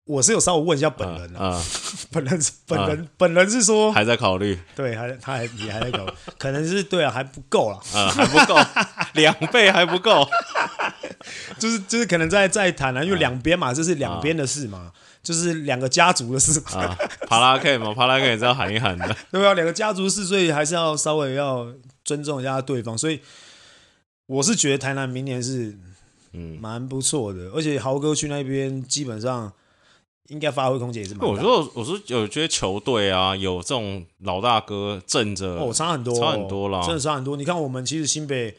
[0.06, 1.64] 我是有稍微问一下本人啊，啊
[2.12, 8.60] 本人本人、啊、本人是说还在考虑，对，还他还也还在考虑，可能是对啊，还不够了，啊，还不够，
[9.14, 10.28] 两倍还不够，
[11.60, 14.78] 就是就是可能在在谈啊，因为两边嘛，这是两边的事嘛。
[14.78, 21.68] 啊就是两个家族的事啊，帕拉 K 嘛，帕拉 K 也是要喊一喊的， 对啊，两个家族的事，所以还是要稍微要
[22.06, 22.98] 尊重一下对方。
[22.98, 23.20] 所以
[24.28, 25.78] 我是觉得台南明年是
[26.32, 29.52] 嗯蛮不错的，而且豪哥去那边基本上
[30.30, 31.28] 应该发挥空间也是蛮大。
[31.28, 37.36] 我说我说有些球队啊，有这种老大哥镇着哦，差很多，差很多啦，真的差很多。
[37.36, 38.56] 你看我们其实新北，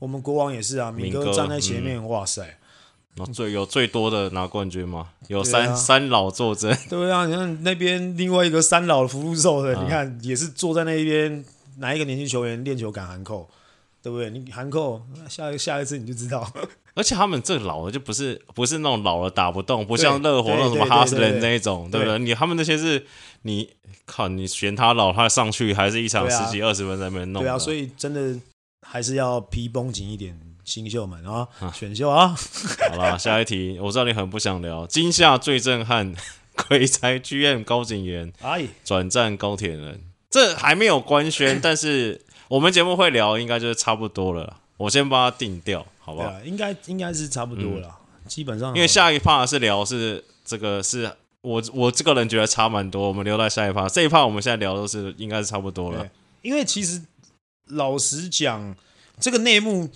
[0.00, 2.56] 我们国王也是啊，敏哥站在前面，嗯、哇塞。
[3.34, 5.08] 最有最多的拿冠军嘛？
[5.28, 6.74] 有三、啊、三老坐镇。
[6.88, 11.44] 对啊，你看那边另外一个三老的福禄寿的，啊、你看也是坐在那一边，
[11.78, 13.46] 哪一个年轻球员练球敢含扣，
[14.02, 14.30] 对不对？
[14.30, 16.50] 你含扣，下下一次你就知道。
[16.94, 22.18] 而且他们这老的就不是不是那种老了打不动，不像热火那种什么哈斯人那一种，对不对？
[22.18, 23.04] 你他们那些是
[23.42, 23.68] 你
[24.06, 27.42] 靠你嫌他老，他上去还是一场十几二十分在那边弄。
[27.42, 28.34] 对啊，所以真的
[28.90, 30.36] 还是要皮绷紧一点。
[30.64, 32.34] 新秀们啊，选秀啊，
[32.90, 34.86] 好了，下一题，我知道你很不想聊。
[34.86, 36.12] 今夏最震撼，
[36.68, 44.58] 鬼才 GM 高景元，哎，转战高铁人，这还没有官宣， 但是我们节目会聊，应该就是差不多了。
[44.76, 46.32] 我先帮他定掉，好不好？
[46.44, 48.74] 应该应该是差不多了，嗯、基本上。
[48.74, 53.88] 因为下一趴是聊是这个是我我这个人觉得差蛮多，我们留在下一趴。
[53.88, 56.06] 这一趴我们现在聊都是应该是差不多了。
[56.42, 57.02] 因为其实
[57.70, 58.76] 老实讲，
[59.18, 59.90] 这个内幕。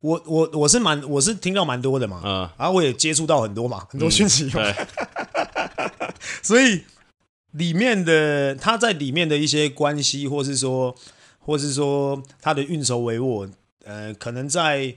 [0.00, 6.84] 我我我是蛮我是听到蛮多的嘛，嗯，然后我也接触到很多嘛， 很多讯息嘛，嗯、 所以
[7.50, 10.94] 里面的他在里面的一些关系，或是说，
[11.40, 13.50] 或是说他的运筹帷幄，
[13.84, 14.94] 呃，可能在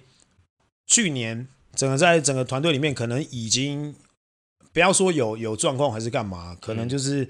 [0.85, 3.95] 去年整个在整个团队里面，可能已经
[4.71, 7.27] 不要说有有状况还是干嘛，可能就是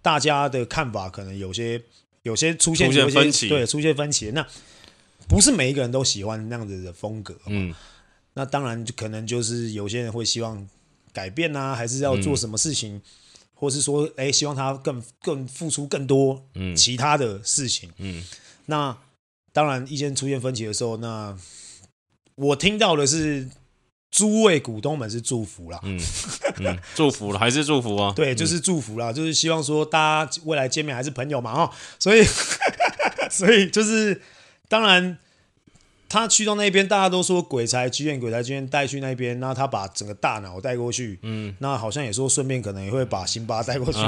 [0.00, 1.82] 大家的看法可能有些
[2.24, 4.44] 有些出现有些分歧，对，出现分歧，那。
[5.26, 7.74] 不是每一个人都喜欢那样子的风格，嗯，
[8.34, 10.68] 那当然可能就是有些人会希望
[11.14, 13.02] 改变啊，还是要做什么事情，嗯、
[13.54, 18.24] 或是说，哎、欸，希望他更更付出更多，嗯，其他的事情，嗯，嗯
[18.66, 18.98] 那
[19.50, 21.34] 当然意见出现分歧的时候，那
[22.34, 23.48] 我听到的是
[24.14, 26.00] 诸位股东们是祝福啦，嗯，
[26.58, 28.12] 嗯，祝福了还是祝福啊？
[28.16, 32.24] 对，就是祝福啦，就是希望说大家未来见面还是朋友嘛，哦，所以
[33.28, 34.20] 所以就是。
[34.66, 35.18] 当然，
[36.08, 43.98] 他去到那边，大家都说鬼才剧院鬼才 GM 带去那边，那他把整个大脑带过去，嗯，那好像也说顺便可能也会把辛巴带过去，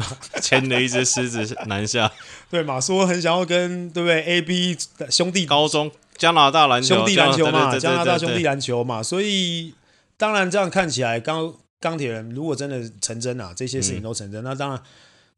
[0.40, 2.10] 牵、啊、了一只狮子南下，
[2.50, 2.80] 对嘛？
[2.80, 4.76] 说很想要跟对不对？A B
[5.10, 9.74] 兄弟高中加拿大篮球兄弟篮球嘛，加拿大兄弟篮球嘛，所以
[10.16, 14.83] 当然这样看起来，钢钢铁人如果真的成真啊，这些事情都成真，嗯、那当然。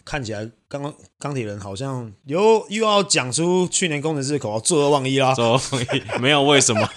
[0.05, 5.35] 看起来，刚刚钢铁人好像又又要讲出去年工程师的口号，作而忘一啦。
[5.35, 6.89] 作而忘一，没有为什么，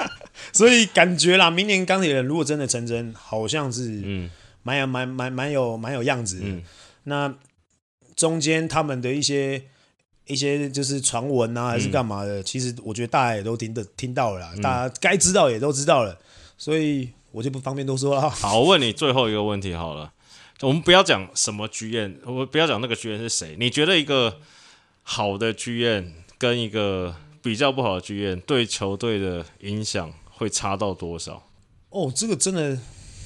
[0.52, 4.30] 所以感觉啦，明年钢铁人如果真的成真，好像是嗯
[4.62, 6.44] 蛮有蛮蛮蛮有蛮有样子的。
[6.44, 6.62] 嗯、
[7.04, 7.34] 那
[8.14, 9.62] 中间他们的一些
[10.26, 12.40] 一些就是传闻啊，还是干嘛的？
[12.40, 16.18] 嗯、其实我觉得大家也都听得听到了啦，嗯、大家该知道也都知道了，
[16.58, 18.28] 所以我就不方便多说了。
[18.30, 20.12] 好，我问你最后一个问题好了，
[20.60, 24.40] 我们不要讲什么剧院，我们不要讲那个剧院是谁，你觉得一个
[25.04, 31.44] 好的剧院跟一个比较不好的剧院对球队的影响会差到多少？
[31.90, 32.76] 哦，这个真的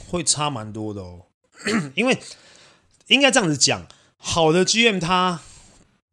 [0.09, 1.23] 会差蛮多的哦，
[1.97, 2.19] 因为
[3.07, 3.87] 应该这样子讲，
[4.19, 5.41] 好的 GM 他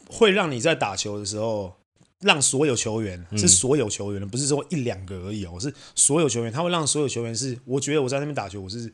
[0.08, 1.76] 会让你在打球的时候，
[2.22, 8.92] 让所有球员是所有球员的，不是说一两个而已哦，是所有球员，他会让所有球员是，我觉得我在那边打球，我是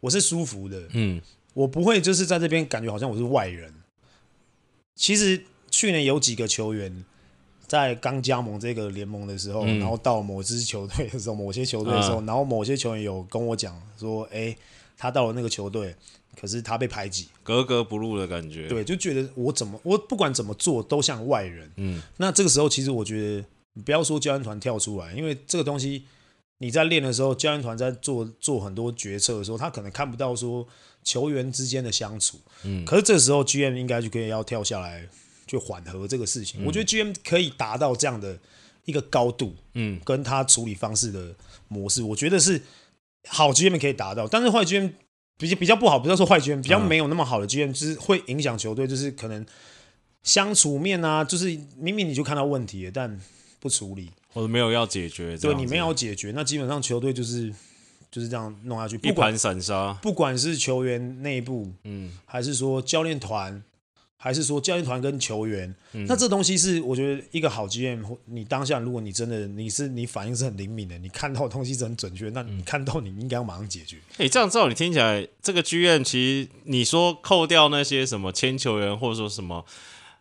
[0.00, 1.20] 我是舒服的，嗯，
[1.54, 3.72] 我不会就是在这边感觉好像我是外人。
[4.94, 7.04] 其实去年有几个球员。
[7.68, 14.58] 在刚加盟这个联盟的时候，嗯、然后到某支球队的时候，某些球队的时候，啊、然后某些球员有跟我讲说：“哎、欸，
[14.96, 15.92] 他到了那个球队，
[16.38, 21.70] 可是他被排挤，格格不入的感觉。”对，就觉得我怎么我不管怎么做都像外人。
[21.76, 23.44] 嗯，那这个时候其实我觉得，
[23.74, 26.04] 你不要说教练团跳出来，因为这个东西
[26.58, 30.66] 你在练的时候，教练团在做做很多决策的时候，他可能看不到说
[31.02, 32.38] 球员之间的相处。
[32.64, 35.08] 嗯，可是这时候 GM 应该就可以要跳下来。
[35.48, 38.36] 去缓和这个事情，嗯、我觉得 GM 可以达到这样的
[38.84, 41.32] 一个高度，嗯，跟他处理方式的
[41.68, 42.60] 模式，我觉得是
[43.28, 44.90] 好 GM 可以达到，但是坏 GM
[45.38, 49.44] 比较比较不好，不要说坏 GM，比较没有那么好的 GM，就是会影响球队，就是可能
[50.22, 51.46] 相处面啊，就是
[51.76, 53.20] 明明你就看到问题了，但
[53.60, 57.52] 不处理，或者没有要解决，对，你没有要解决，那基本上球队就是
[58.10, 63.62] 就是这样弄下去，一盘散沙，不管是球员内部，嗯，还是说教练团。
[64.16, 68.02] 还是说教练团跟球员，嗯、那这东西是我觉得一个好经验。
[68.24, 73.98] 你当下如果你真的你是你反应是很灵敏的，你看到的东西是很准确，那你看到你应该要马上解决。
[74.12, 79.64] 哎、欸，这样照你听起来，这个剧院其实你说扣掉那些什么签球员或者说什么。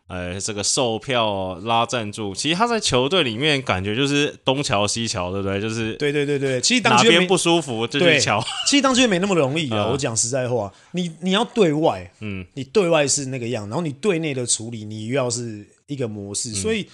[0.08, 5.60] 呃，这个售票拉赞助，其实他在球队里面感觉就是东瞧西瞧，对不对？
[5.60, 8.40] 就是对对对对，其实当哪边不舒服就去瞧。
[8.68, 16.52] 其实当军没那么容易啊，嗯、我讲实在话，你你要对外，嗯，你对外是那个样，然后你对内的处理，你又要是一个模式。
[16.52, 16.88] 嗯、所以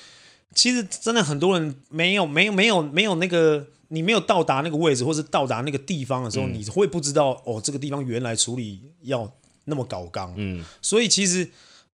[0.55, 9.29] 其实真的很多人没有没有没有没有那个，你没有到达那个位置，或是到达那个地方的时候，嗯、你会不知道哦，这个地方原来处理要
[9.65, 10.33] 那么搞刚。
[10.37, 11.49] 嗯，所以其实。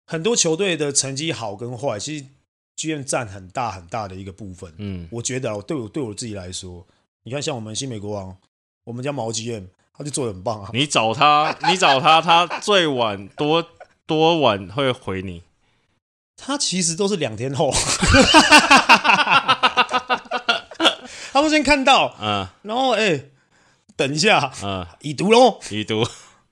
[0.06, 2.26] 很多球队的成绩好跟坏，其实
[2.76, 4.72] GM 占很大很大的一个部分。
[4.78, 6.86] 嗯，我觉得，对我对我自己来说，
[7.24, 8.36] 你看，像我们新美国王，
[8.84, 10.70] 我们家毛 GM，他就做的很棒啊。
[10.72, 13.66] 你找他， 你找他，他最晚多
[14.06, 15.42] 多晚会回你？
[16.36, 17.72] 他其实都是两天后，
[21.32, 23.30] 他都先看到，嗯，然后哎、欸，
[23.96, 26.06] 等一下，嗯，已读喽，已读。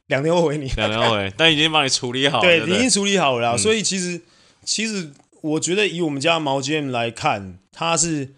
[0.09, 2.43] 两天后回你，两天后回， 但已经帮你处理好了。
[2.43, 3.57] 对，已经处理好了。
[3.57, 4.21] 所以其实，
[4.65, 8.31] 其实我觉得以我们家毛 GM 来看，他是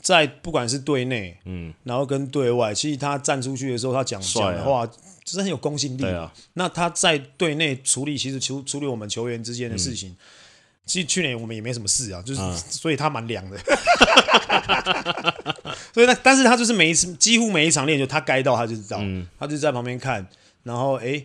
[0.00, 6.02] 在不管是队内，嗯，然后跟队外，其实他站出去的时候，他讲讲的话，就是很有公信力。
[6.02, 6.32] 对啊。
[6.54, 10.16] 那他在队内处理，其实处处理我们球员之间的事情，
[10.86, 13.58] 其实去年我们也没什么事啊，就是所以他蛮凉的。
[15.92, 19.02] 所以他，但是他就是每一次，几乎每一场练球，他该到他就知道，
[19.38, 20.26] 他就在旁边看。
[20.66, 21.24] 然后哎，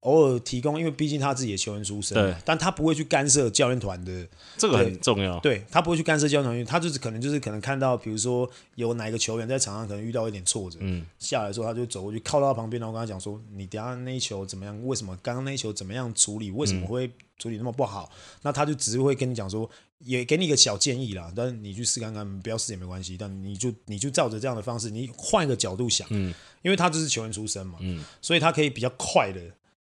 [0.00, 5.38] 偶尔提供，因为毕竟他自己的球员出身，对，但他不会去干涉教练团的，这个很重要。
[5.40, 14.86] 对，他不会去干涉教练团，他就是可能就是可能看到，比如说有哪一个球员在场上可能遇到一点挫折，嗯，下来的时候他就走过去靠到他旁边，然后跟他讲说：“你等下那一球怎么样？
[14.86, 16.50] 为什么刚刚那一球怎么样处理？
[16.50, 23.16] 为什么会处理那么不好？”嗯、那他就只是会跟你讲说，也给你一个小建议啦，但是你去试看看，不要试也没关系。
[23.16, 26.34] 但你就你就照着这样的方式，你换一个角度想，嗯。
[26.62, 29.40] 因为他就是球员出身嘛，嗯，所以他可以比较快的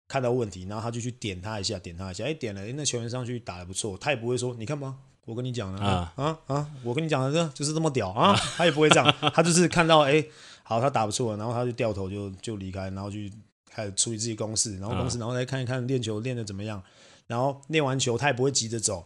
[0.07, 10.23] 看到问题，然后他就去点他一下，点他一下，哎，点了，哎，那球员上去打的不错，他也不会说，你看吧，我跟你讲的啊啊啊，我跟你讲的这就是这么屌啊，他也不会这样， 他就是看到，哎，
[10.63, 13.29] 好，他打不错，然后他就掉头就就离开，然后去
[13.69, 16.81] 开始处理自己公事，然后公事，然后再看一看练球练的怎么样，
[17.27, 19.05] 然后练完球他也不会急着走，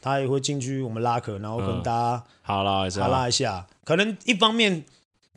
[0.00, 4.84] 他也会进去我们拉客，然后跟大家哈拉一下，哈拉一下，可能一方面。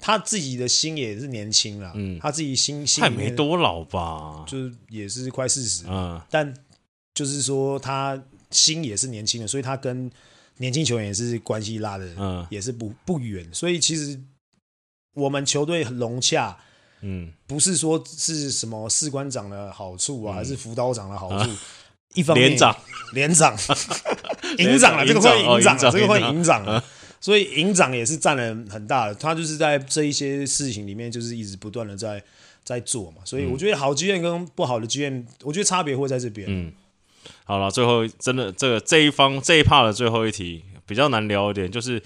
[0.03, 6.51] 他自己的心也是年轻了，嗯，他自己心心还没多老吧，就是也是快四十，嗯，但
[7.13, 10.11] 就是说他心也是年轻的，所以他跟
[10.57, 14.19] 年轻球员也是关系拉的，嗯，也是不不远，所以其实
[15.13, 16.57] 我们球队很融洽，
[17.01, 21.51] 嗯，不是说是什么士官长的好处啊，还是辅导长的好处，
[22.15, 22.75] 一方面连长。
[23.13, 23.53] 连长
[24.57, 26.83] 营长啊，这个会营长，这个会营长。
[27.19, 32.21] 所以营长也是占了很大的，他就是在这一些事情里面，就是一直不断的在
[32.63, 33.17] 在做嘛。
[33.23, 36.47] 所以我觉得好剧院跟不好的剧院我觉得差别会在这边。
[36.49, 36.71] 嗯，
[37.43, 42.01] 好了，最后真的这个这一方这一 part 的最后一题比较难聊一点，就是。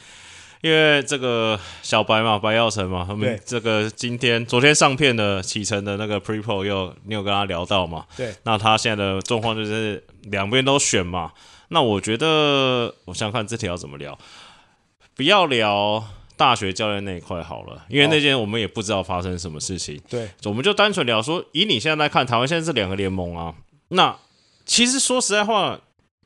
[0.62, 8.06] 因为这个小白嘛，白耀成嘛，他们这个今天昨天上片的启程的那个 Pre-Pro 又你有跟他聊到嘛？
[8.18, 11.32] 对，那他现在的状况就是两边都选嘛。
[11.70, 14.18] 那我觉得，我想看这条要怎么聊，
[15.16, 16.04] 不要聊
[16.36, 20.02] 大学教练那一块好了，因为那件我们也不知道发生什么事情。
[20.10, 23.56] 对，我们就单纯聊说，以你现在来看，台湾现在是两个联盟啊。
[23.90, 24.18] 那
[24.66, 25.80] 其实说实在话，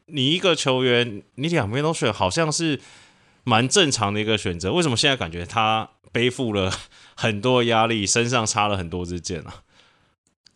[0.05, 2.79] 你一个球员，你两边都选，好像是。
[3.45, 6.71] 蛮正常的一个选择，为什么现在感觉他背负了
[7.15, 9.63] 很多压力，身上插了很多支箭啊？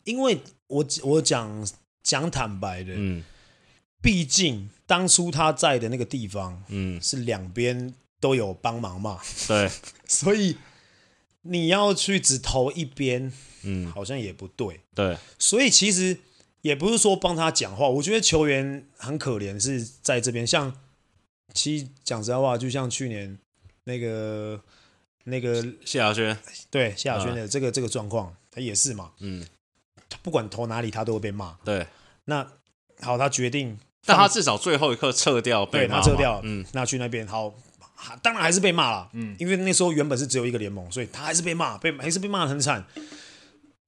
[0.03, 1.65] 因为我我讲
[2.03, 3.23] 讲坦白的，嗯，
[4.03, 9.71] 毕竟当初他在的那个地方，嗯，是两边都有帮忙嘛，对，
[10.07, 10.57] 所以
[11.41, 13.33] 你要去只投一边，
[13.63, 16.19] 嗯，好像也不对，对，所以其实
[16.61, 20.75] 也不是说帮他讲话，我觉得球员很可怜，是在这边像。
[21.53, 23.37] 其实讲实在话，就像去年
[23.83, 24.59] 那个
[25.25, 26.35] 那个谢亚轩，
[26.71, 29.45] 对谢亚轩的这个、嗯、这个状况，他也是嘛，嗯，
[30.23, 31.55] 不管投哪里，他都会被骂。
[31.63, 31.85] 对，
[32.25, 32.51] 那
[33.01, 37.53] 好，他决定，但他至少最后一刻撤掉被他撤掉，嗯，那去那边好，
[38.21, 42.85] 当然还是被骂了，嗯，因为那时候原本是只有一个联盟，所以他还是被骂，被还是被骂的很惨。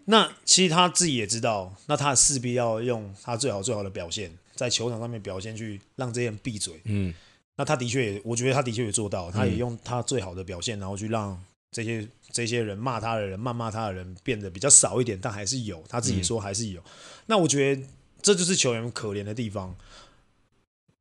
[0.05, 7.13] 那其实他自己也知道，那他势必要用他最好最好的表现，在球场上面表现，去让这些人闭嘴，嗯。
[7.57, 11.41] 那他的确也，我觉得他的确也做到，他也用他最好的表现，然后去让
[11.72, 16.82] 这些这些人骂他的人、谩骂他的人变得比较少一点，但还是有，他自己说还是有。
[17.26, 17.82] 那我觉得
[18.22, 19.76] 这就是球员可怜的地方。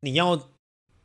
[0.05, 0.51] 你要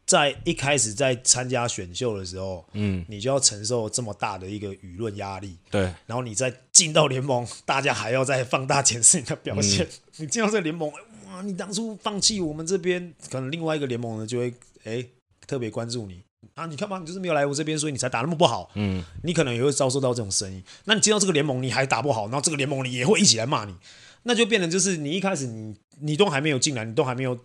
[0.05, 5.81] 在一开始在参加选秀的时候，嗯，你就要承受这么大的一个舆论压力，对。
[6.05, 9.87] 然后你再进到联盟， 大家还要再放大检视你的表现。
[10.17, 10.91] 你进到这个联盟，
[11.27, 15.05] 哇，你当初放弃我们这边，可能另外一个联盟呢就会，哎。
[15.47, 16.21] 特别关注你
[16.53, 16.67] 啊！
[16.67, 18.69] 你看嘛，你就是没有来我这边，所以你才打那么不好。
[18.75, 20.63] 嗯，你可能也会遭受到这种声音。
[20.85, 23.73] 那你进到这个联盟，你还打不好，然后这个联盟你也会一起来骂你，
[24.21, 27.39] 那就变成就是你一开始你你都还没有进来，你都还没有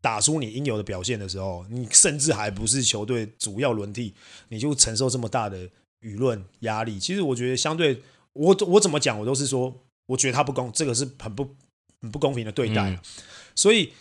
[0.00, 4.14] 打出你应有的表现的时候，你甚至还不是球队主要轮替，
[4.48, 5.68] 你就承受这么大的
[6.00, 6.98] 舆论压力。
[6.98, 11.48] 其实我觉得，相对我我怎么讲，我都是说，我觉得他不公，这个是很不
[12.00, 12.90] 很不公平的对待。
[12.90, 12.98] 嗯，
[13.54, 13.92] 所以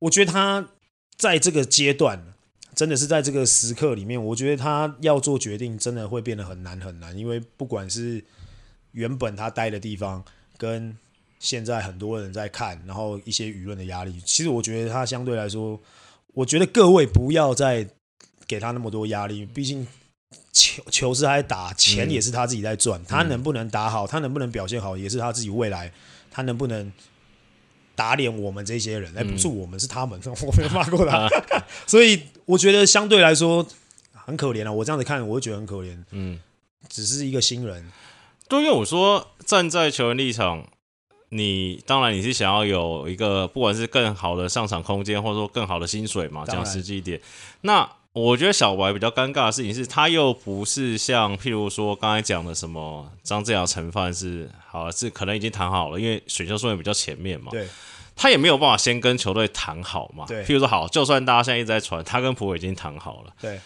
[0.00, 0.70] 我觉得他
[1.16, 2.34] 在这个阶段。
[2.76, 7.16] 真的是在这个时刻里面，我觉得他要做决定，真的会变得很难很难。
[7.16, 8.24] 因为不管是
[8.90, 10.24] 原本他待的地方，
[10.58, 10.98] 跟
[11.44, 15.78] 现在很多人在看，然后一些舆论的压力，其实我觉得他相对来说，
[16.32, 17.86] 我觉得各位不要再
[18.46, 19.44] 给他那么多压力。
[19.44, 19.86] 毕竟
[20.52, 22.98] 球球是他在打，钱也是他自己在赚。
[23.04, 25.92] 他能不能打好，他能不能表现好，也是他自己未来，
[26.30, 26.90] 他能不能。
[27.96, 31.28] 打脸我们这些人，哎，不是我们，是他们，嗯、我没有骂过他，
[31.86, 33.64] 所以我觉得相对来说
[34.10, 34.72] 很可怜啊。
[34.72, 35.96] 我这样子看，我会觉得很可怜。
[36.10, 36.40] 嗯，
[36.88, 37.88] 只是一个新人。
[38.48, 40.68] 对，因为我说站在球员立场，
[41.30, 47.20] 你当然你是想要有一个不管是更好的上场空间，或者说更好的薪水嘛，讲实际一点。
[47.62, 57.50] 那我觉得小白比较尴尬的事情是，他又不是像譬如说刚才讲的什么张志尧陈范是好是可能已经谈好了，因为选秀顺位比较前面嘛。
[57.50, 57.66] 对，
[58.14, 60.24] 他也没有办法先跟球队谈好嘛。
[60.28, 63.32] 对，譬如说好，就算大家现在一直在传，他跟普伟已经谈好了。
[63.40, 63.58] 对，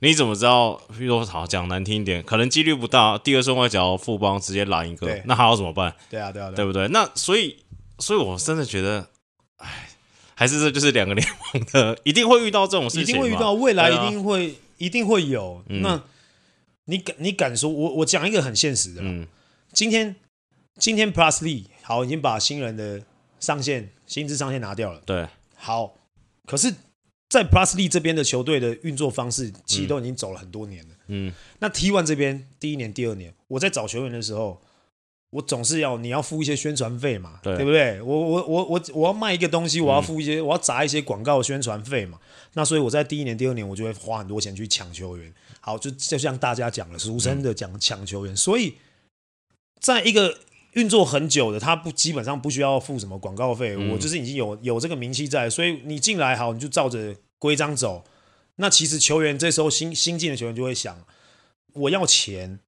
[0.00, 0.74] 你怎么知道？
[0.98, 3.16] 比如说好讲难听一点，可能几率不大。
[3.18, 5.94] 第二顺位只要富邦直接拦一个，那还要怎么办？
[6.10, 6.86] 对啊，对啊，对不对？
[6.88, 7.56] 那所以，
[7.98, 9.08] 所以我真的觉得，
[9.56, 9.88] 哎，
[10.34, 14.56] 还是这就是两个联盟的，一定会遇到这种事情，一定会遇到，未来一定会。
[14.78, 15.64] 一定会有。
[15.70, 16.02] 嗯、那
[16.84, 17.70] 你敢你敢说？
[17.70, 19.00] 我我讲一个很现实的。
[19.02, 19.26] 嗯，
[19.72, 20.14] 今天
[20.78, 23.00] 今天 Plus Lee 好，已经把新人的
[23.40, 25.00] 上限薪资上限拿掉了。
[25.06, 25.94] 对，好。
[26.44, 26.74] 可是，
[27.28, 30.94] 在 Plus Lee 这边的球队的运作方式，其实都已经走了很多年了。
[31.08, 34.60] 嗯，那 T One 这边第一年、第二年，我在找球员的时候。
[35.30, 38.00] 我总是要你要付一些宣传费嘛，对，对不对？
[38.00, 42.18] 我我我我我要卖一个东西，我要付一些，嗯、我要砸一些广告宣传费嘛。
[42.54, 45.30] 那所以我在第一年、第二年，我就会花很多钱去抢球员。
[45.60, 48.32] 好，就就像大家讲的，俗称的讲抢球员。
[48.32, 48.76] 嗯、所以，
[49.80, 50.38] 在一个
[50.76, 53.74] 运作很久的，他不基本上不需要付什么广告费。
[53.76, 58.04] 嗯、我就是已经有有这个名气在，所以你进来好，你就照着规章走。
[58.56, 61.04] 那其实球员这时候新新进的球员就会想，
[61.74, 62.60] 我要钱。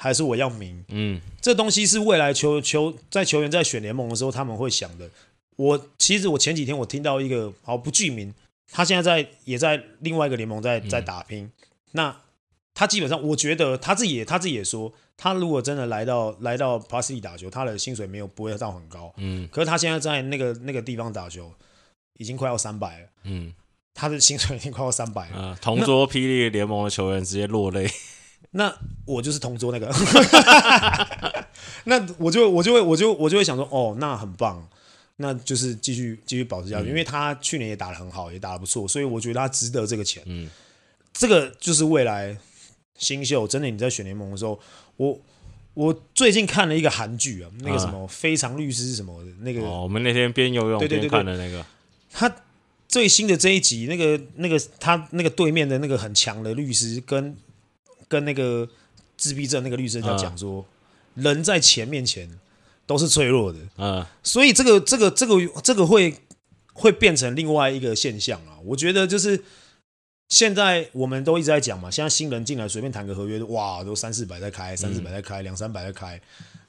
[0.00, 5.10] 还是我要名，嗯，这东西是未来球球在球员在选联盟的时候他们会想的。
[5.56, 8.32] 我其实我前几天我听到一个好不具名，
[8.70, 11.46] 他现在在也在另外一个联盟在在打拼。
[11.46, 11.52] 嗯、
[11.90, 12.16] 那
[12.78, 19.12] 他基本上，我觉得他自己也他自己也说，他如果真的来到来到帕斯利打球，他的薪水没有不会到很高。
[19.16, 21.52] 嗯，可是他现在在那个那个地方打球，
[22.18, 23.06] 已经快要三百了。
[23.24, 23.52] 嗯，
[23.92, 25.34] 他的薪水已经快要三百了。
[25.36, 27.90] 嗯、同桌霹雳联盟的球员直接落泪。
[28.52, 28.72] 那
[29.06, 29.92] 我就是同桌那个。
[31.82, 34.64] 那我就我就会我就我就会想说，哦，那很棒，
[35.16, 40.22] 那就是继续继续保持下去，嗯、因为他去年也打得很好，也打得不错，所以我觉得他值得这个钱。
[40.26, 40.48] 嗯，
[41.12, 42.38] 这个就是未来。
[42.98, 44.60] 新秀真的，你在选联盟的时候，
[44.96, 45.18] 我
[45.72, 51.64] 我最近看了一个韩剧啊，那个什么《非常律师》什么的，那个、哦、我们那天边游泳边看的那个，
[52.12, 52.34] 他
[52.88, 57.36] 最新的这一集，那个那个他那个对面的那个很强的律师跟
[58.08, 58.68] 跟那个
[59.16, 60.66] 自闭症那个律师在讲说，
[61.14, 62.28] 嗯、人在钱面前
[62.84, 66.14] 都是脆弱的，嗯，所以这个这个这个这个会
[66.72, 69.42] 会变成另外一个现象啊，我觉得就是。
[70.28, 76.20] 现在我们都一直在讲嘛，现在新人进来随便谈个合约，哇，都三四百在开，三四百在开，两三百在开。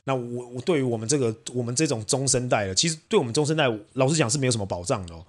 [0.05, 5.25] 那我我对于我们这个我们这种中生代的，其实对我们中生代，老实讲是没有什么保障的哦。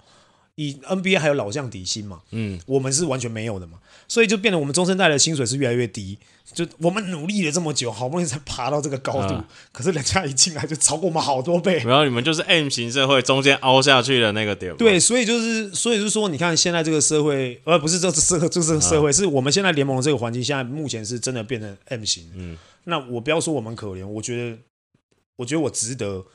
[0.55, 6.17] 以 NBA 还有老将底薪嘛，嗯，我们是完全没有的嘛，所以就变得我们中生代的薪水是越来越低。
[6.53, 11.77] 就我们努力了这么久，好不容易才爬到这个高度，啊、可是人家一进来就超过我们好多倍。
[11.79, 14.75] 然后你们就是 M 型社会中间凹下去的那个点。
[14.75, 22.29] 对，所以就是，所以就是说，你看现在这个社会，呃不是这社，这是社会，啊、是我们现在联盟这个环境，现在目前是真的变成 M 型。
[22.35, 24.57] 嗯，那我不要说我们可怜，我觉得，
[25.37, 26.25] 我觉得我值得。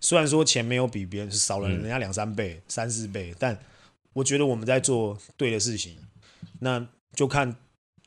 [0.00, 3.58] 虽然说钱没有比别人少了人家两三倍、嗯、三四倍，但
[4.12, 5.96] 我觉得我们在做对的事情，
[6.60, 7.56] 那就看。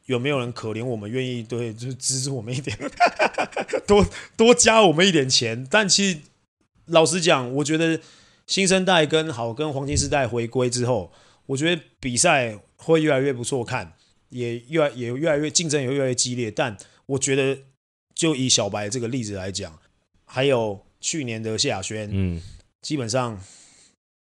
[0.05, 2.77] 有没有人可怜我们，愿意对，就是资助我们一点，
[3.87, 4.05] 多
[4.37, 5.65] 多加我们一点钱？
[5.69, 6.19] 但其实
[6.85, 7.99] 老实讲，我觉得
[8.45, 11.11] 新生代跟好跟黄金时代回归之后，
[11.47, 13.93] 我觉得比赛会越来越不错看，
[14.29, 16.51] 也越也越来越竞争也越来越激烈。
[16.51, 16.77] 但
[17.07, 17.59] 我觉得，
[18.13, 19.79] 就以小白这个例子来讲，
[20.25, 22.41] 还有去年的谢亚轩，嗯，
[22.81, 23.41] 基本上。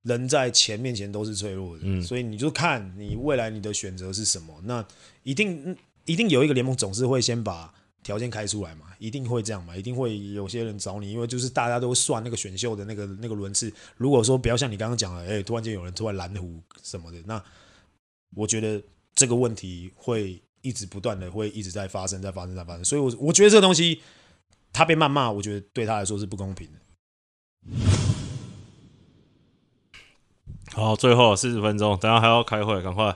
[0.09, 4.59] 人在钱面前都是脆弱的，嗯，所以你就看你未来你的选择是什么。
[4.63, 4.85] 那
[5.23, 13.71] 一定一定有一个联盟总是会先把条件开出来嘛，一定会这样嘛，一定会有些人找你，因为就是大家都算那个选秀的那个那个轮次。
[13.97, 17.41] 如果说不要像你刚刚讲的，哎，突然间有人突然蓝湖什么的，那
[18.35, 18.81] 我觉得
[19.13, 22.83] 这个问题会一直不断的会一直在发生，在发生，在发生。
[22.83, 24.01] 所以，我我觉得这个东西
[24.73, 26.79] 他被谩骂，我觉得对他来说是不公平的。
[30.75, 33.13] 好，最后四十分钟，等下还要开会，赶快。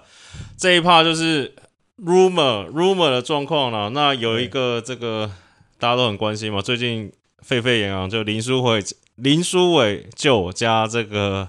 [0.57, 1.55] 这一趴就是
[2.03, 3.91] rumor rumor 的状况了。
[3.91, 5.31] 那有一个这个
[5.79, 8.83] 大家都很关心嘛，最近沸沸扬扬，就林书伟
[9.15, 11.47] 林书伟就加这个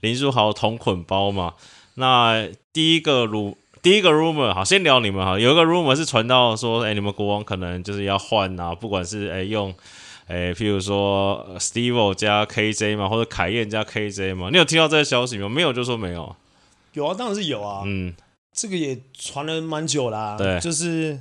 [0.00, 1.54] 林书豪同捆包嘛。
[1.94, 5.40] 那第一个 ru 第一个 rumor，好，先聊你们哈。
[5.40, 9.74] 有一个 rumor 是传到说，哎、欸，你们国王可能就是要换啊，不管是哎、欸、用。
[10.28, 15.48] 诶，譬如说 Steve 加 KJ 嘛，或者凯燕加 KJ 嘛，你有听到这个消息吗？
[15.48, 16.34] 没有就说没有。
[16.94, 17.82] 有啊，当然是有啊。
[17.86, 18.12] 嗯，
[18.52, 20.36] 这个也传了蛮久啦、啊。
[20.36, 21.20] 对，就是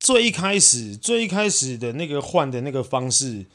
[0.00, 3.46] 最一开始、最一开始的那个换的那个方式，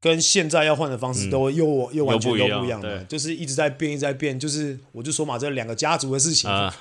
[0.00, 4.38] 跟现在要换的方式都又、嗯、又完全都不一样的，就是一直在变，一直在变。
[4.38, 6.72] 就是我就说嘛，这两个家族的事情，啊、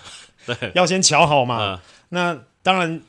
[0.45, 1.55] 对，要先瞧好嘛。
[1.55, 3.01] 啊、那当然。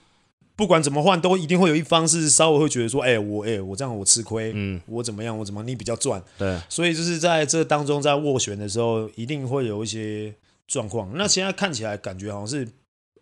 [0.60, 10.34] 不管怎么换，都一定会有一方是稍微会觉得说，哎、欸，我哎、欸，我这样我吃亏，嗯，我怎么样，我怎么你比较赚，对，所以就是在这当中，在斡旋的时候，一定会有一些
[10.68, 11.10] 状况。
[11.14, 12.68] 那现在看起来感觉好像是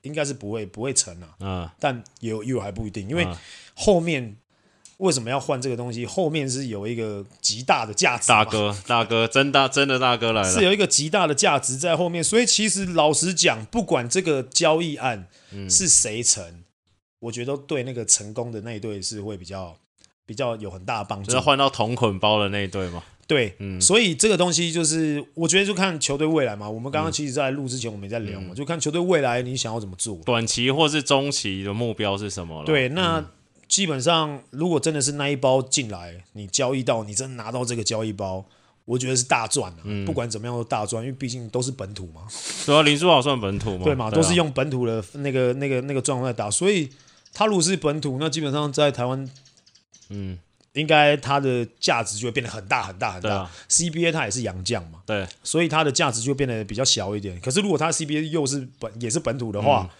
[0.02, 3.24] 应该是不会不会成啊，嗯，但有有还不一定，因为
[3.76, 4.36] 后面
[4.96, 6.04] 为什么要换这个东西？
[6.04, 12.24] 后面是有一个极大的价值，大哥大哥真大真的大哥来了，是有一个极大的价值在后面。
[12.24, 15.28] 所以其实老实讲，不管这个交易案
[15.70, 16.44] 是谁成。
[16.44, 16.64] 嗯
[17.20, 19.76] 我觉得对那个成功的那一队是会比较
[20.24, 23.02] 比较有很大的帮助，就是换到同捆包的那一队嘛。
[23.26, 26.68] 对，嗯，所以这个东西就是我觉得就看球队未来嘛。
[26.70, 32.64] 我们刚刚其实，在录之前我们也在聊嘛，嗯、就看球队未来你想要怎么做，短期或是中期的目标是什么了？
[32.64, 33.22] 对，那
[33.66, 38.46] 基本上如果真的是那一包进来，你交易到，你真的拿到这个交易包，
[38.86, 39.82] 我觉得是大赚的。
[39.84, 42.22] 嗯，不管怎么样都大赚，因为毕竟都是本土嘛。
[42.64, 43.84] 对啊，林书豪算本土嘛？
[43.84, 46.88] 对嘛，都是用本土的那个那个那个状况在打，所以。
[47.38, 49.30] 他如果是本土，那基本上在台湾，
[50.08, 50.36] 嗯，
[50.72, 53.32] 应该它的价值就会变得很大很大很大。
[53.32, 57.38] 啊、CBA 它也是洋将嘛，对，所以它的价值就变得比较小一点。
[57.40, 59.90] 可是如果他 CBA 又是本也是本土的话，嗯、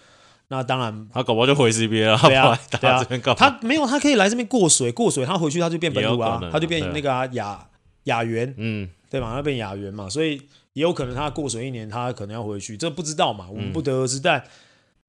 [0.48, 2.18] 那当然他搞不好就回 CBA 了。
[2.18, 7.68] 对啊， 对啊，他没有，他可以来这边过水，过水他回去他就变本土啊，他就变那个亚
[8.04, 9.32] 亚元，嗯，对嘛？
[9.32, 14.18] 他变亚元嘛，所以也有可能他过水一年，他可能要回去，这不知道嘛，我们不得而知。
[14.18, 14.44] 嗯、但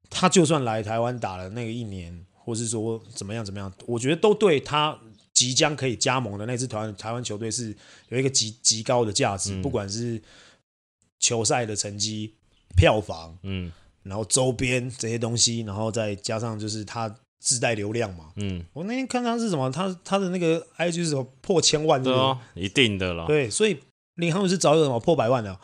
[0.09, 4.99] 他就算来台湾打了那个一年，或是说怎么样怎么样，我觉得都对他
[5.33, 7.75] 即将可以加盟的那支台湾台湾球队是
[8.09, 10.21] 有一个极极高的价值，嗯、不管是
[11.19, 12.33] 球赛的成绩、
[12.75, 13.71] 票房，嗯，
[14.03, 23.77] 然后周边这些东西，然后再加上就是他自带流量嘛，嗯，我那天看他是什么，他他的那个 IG 是什么破千万是是，对哦，一定的了，对，所以。
[24.19, 25.57] 领航员是早有什么破百万的，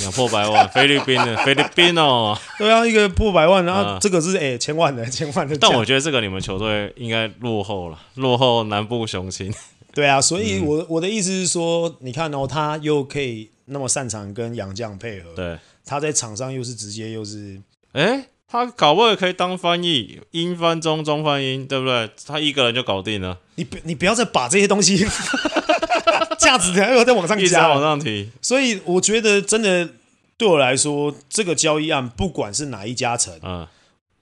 [0.00, 5.56] 两破百万，菲律宾的菲律宾哦，对啊，一个破百万，然后这个是哎、欸、千万的 千万的。
[5.58, 9.52] 但我觉得这个你们球队应该落后了，落后南部雄心。
[9.92, 17.60] 对啊，所以我我的意思是说，你看哦，他又可以那么擅长跟杨将配合，对，他在场上又是直接又是，
[17.92, 22.08] 哎、欸，他搞不好也可以当翻译，英翻中，中翻英，对不对？
[22.24, 23.38] 他一个人就搞定了。
[23.56, 25.04] 你不你不要再把这些东西。
[26.38, 29.88] 价值还要再往上加，一直往上提，所以我觉得真的
[30.36, 33.66] 对我来说，这个交易案不管是哪一家成，嗯，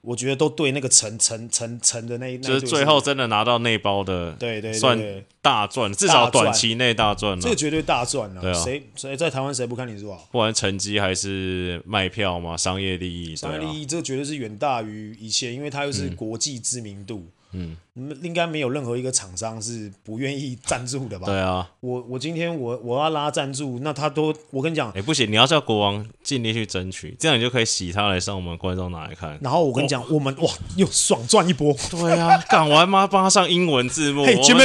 [0.01, 4.97] 我觉得都对那个成成成成的那一，就是最后真的拿到内包的，对对，算
[5.41, 8.41] 大赚，至少短期内大赚，这个绝对大赚了。
[8.41, 10.17] 对啊，谁谁在台湾谁不看你是吧？
[10.31, 17.25] 不管成绩还是卖票嘛，商业利益，商业利益这个绝对是远大于一切，因为它又是国际知名度。
[17.51, 17.75] 嗯，
[18.21, 21.25] 应该没有任何一个厂商是不愿意赞助的吧？
[21.25, 29.37] 对啊，我我今天我我要拉赞助，那他都我跟你讲，哎、欸、不行，你要叫国王尽力去争取，这样你就可以洗他来上我们观众拿来看？
[29.41, 31.75] 然后我跟你讲，我们哇又爽赚一波。
[31.89, 33.07] 对啊，干完吗？
[33.07, 34.57] 帮他上英文字幕，嘿，全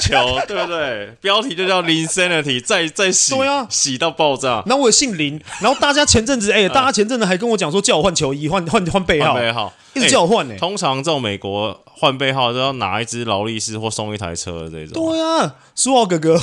[0.00, 1.08] 球对不对？
[1.20, 4.62] 标题就叫 Linsanity，再再洗，对啊，洗到爆炸。
[4.66, 9.72] 然后我姓林，然后大家前阵子哎、欸，大家前阵子还跟我讲说叫我换球衣，换换换背号，背号。
[9.94, 15.10] 一直叫我换呢、欸，通常这种美国换背号都要拿一只劳力士或送一台车的这种。
[15.10, 16.36] 对啊，苏豪哥哥。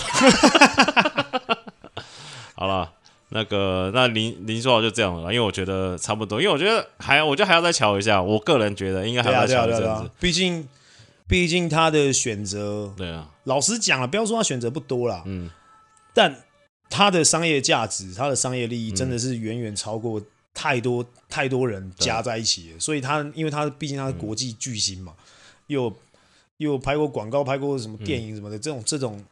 [2.56, 2.92] 好了，
[3.30, 9.84] 那个那林林书豪就这样了，因为我觉得差不多，因为我觉得还我觉得还要再瞧一下，我个人觉得应该还要再瞧一阵子。
[9.84, 10.68] 毕、啊啊啊啊、竟
[11.28, 15.50] 毕竟他的选择，对啊，老实讲了，不要说他选择不多啦，嗯，
[16.14, 16.44] 但
[16.90, 20.22] 他的商业价值，他的商业利益真的是远远超过。
[20.52, 25.14] 太多太多人加在一起了，所以他因为他毕竟他是国际巨星嘛，
[25.68, 25.96] 又
[26.60, 29.26] 又拍过广告，拍过什么电影什么的，嗯、这种这种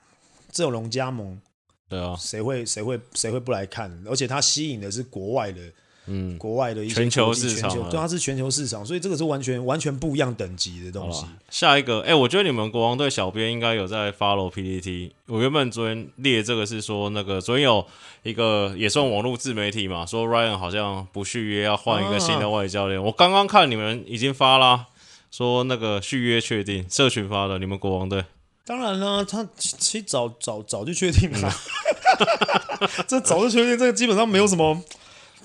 [0.52, 1.40] 这种龙加盟，
[1.88, 3.98] 对啊，谁会谁会谁会不来看？
[4.06, 5.62] 而且它吸引的是国外的。
[6.10, 11.26] 嗯，国外的一些全球市场，对，它是全球市场，所以这个是完全完全不一样等级的东西。
[11.50, 15.12] 下一个，哎、欸，我觉得你们国王队小编应该有在 follow PPT。
[15.26, 17.86] 我原本昨天列这个是说，那个昨天有
[18.24, 22.98] 一个也算网络自媒体嘛，说 Ryan 好像不续约，要换一个新的外教练。
[22.98, 24.86] 啊、我刚刚看你们已经发啦，
[25.32, 28.24] 说那个续约确定，社群发的，你们国王队。
[28.66, 31.52] 当然啦，他其实早早早就确定了，
[32.82, 34.82] 嗯、 这早就确定，这个基本上没有什么。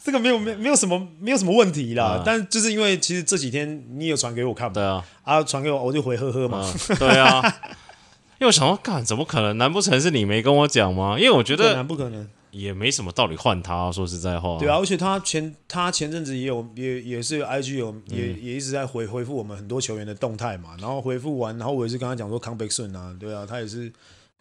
[0.05, 7.41] 这个没有没没有什么没有什么问题啦，嗯、但就是因为其实这几天你有传给我看嘛，对啊，啊传给我我就回呵呵嘛，嗯、对啊，
[8.41, 9.57] 因为我想说，干怎么可能？
[9.59, 11.14] 难不成是你没跟我讲吗？
[11.16, 13.90] 因为我觉得不可能，也没什么道理换他、啊。
[13.90, 23.92] 说实在话，对啊，而且他前他前阵子也有也也是 IG 有也、嗯、也一直在回回复我们很多球员的动态嘛，然后回复完，然后我也是跟他讲说康贝顺啊，对啊，他也是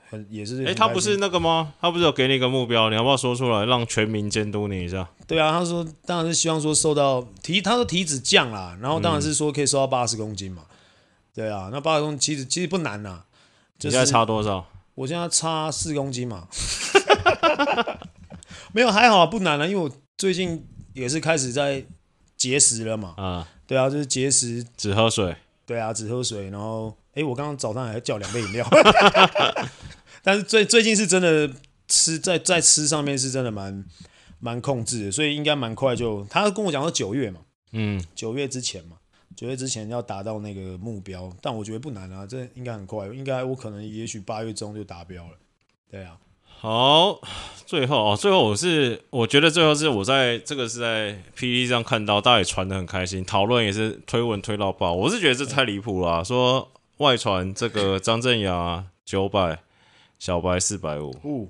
[0.07, 0.27] 很。
[0.29, 1.73] 也是，哎、欸，他不是那个吗？
[1.79, 2.89] 他不是有给你一个目标？
[2.89, 5.09] 你要不要说出来，让全民监督你一下？
[5.25, 10.63] 对啊，他说当然是希望说瘦到体，他说体脂降啦，然后当然是说可以瘦到八十公斤嘛。
[11.33, 13.23] 对啊，那八十公斤其实其实不难呐。
[13.79, 14.67] 就是、你现在差多少？
[14.93, 16.47] 我现在差四公斤嘛。
[18.73, 21.83] 没有还好不难了，因为我最近也是开始在
[22.37, 23.13] 节食了嘛。
[23.17, 25.35] 啊、嗯，对啊，就是节食，只喝水。
[25.65, 28.67] 对啊，只喝水，然后哎，我刚刚早上还叫两杯饮料。
[30.23, 31.49] 但是最最近是真的
[31.87, 33.83] 吃在在吃上面是真的蛮
[34.39, 38.97] 蛮控制的，所以应该蛮快就他跟我讲说九月嘛，嗯，九月之前嘛，
[39.35, 45.37] 九月之前要达到那个目标，但我觉得不难啊，这应该很快，应该我可能也许八月中就达标了，
[45.89, 46.17] 对啊。
[46.61, 47.19] 好，
[47.65, 59.59] 最后哦，最后我是我觉得最后是我在这个是在 PTT 上看到，大家也传的很开心，讨论也是推文推到爆，我是觉得这太离谱了，说外传这个张镇雅九百。
[60.19, 61.49] 小白四百五，哦，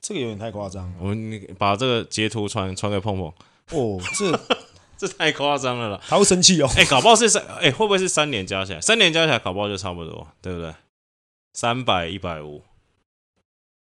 [0.00, 0.94] 这个有点太夸张。
[1.00, 3.26] 我们把这个截图传传给碰碰。
[3.72, 4.40] 哦，这
[4.96, 6.70] 这太夸张了啦，他会生气哦。
[6.76, 8.80] 哎、欸，搞不好是三，哎、欸，会不会是三年加起来？
[8.80, 10.72] 三年加起来搞不好就差不多，对不对？
[11.52, 12.62] 三百一百五，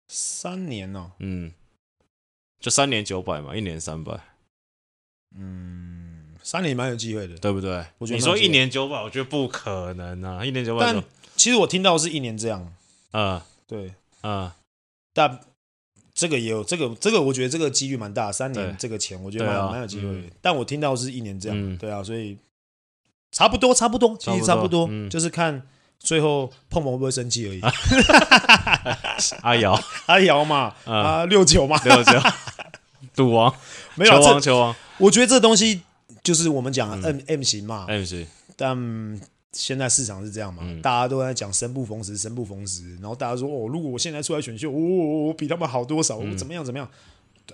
[0.08, 1.52] 三年哦，嗯，
[2.60, 4.20] 就三年九百嘛，一年三百。
[5.36, 7.86] 嗯，三年蛮有机会的，对不对？
[7.98, 10.86] 我觉得你说一年九百，我觉得不可能啊，一年九百。
[10.86, 11.04] 但
[11.36, 12.74] 其实我听到是一年这样，
[13.12, 13.42] 嗯。
[13.68, 13.94] 对，
[14.24, 14.50] 嗯，
[15.12, 15.42] 但
[16.14, 20.32] 这个也有这个这个，我觉得这个几率蛮大，三年这个钱，我觉得蛮蛮有机会。
[20.42, 22.38] 但我听到是一年这样，对啊，所以
[23.30, 25.68] 差不多，差不多，其实差不多，嗯、就是看
[26.00, 27.62] 最后碰碰会不会生气而已。
[29.44, 32.12] 阿瑶，阿瑶嘛，啊六九嘛，六九，
[33.16, 33.54] 赌王，
[33.96, 34.76] 没有球王，球王。
[34.98, 35.82] 我觉得这东西
[36.24, 38.26] 就是我们讲 M、嗯、M 型嘛，M 型，
[38.56, 39.20] 但。
[39.54, 40.62] 现在市场是这样嘛？
[40.64, 42.94] 嗯、大家都在讲生不逢时，生不逢时。
[42.98, 46.20] 然后大家说哦，如果我现在出来选秀，我、哦、我比他们好多少？
[46.20, 46.88] 嗯、我怎么样怎么样？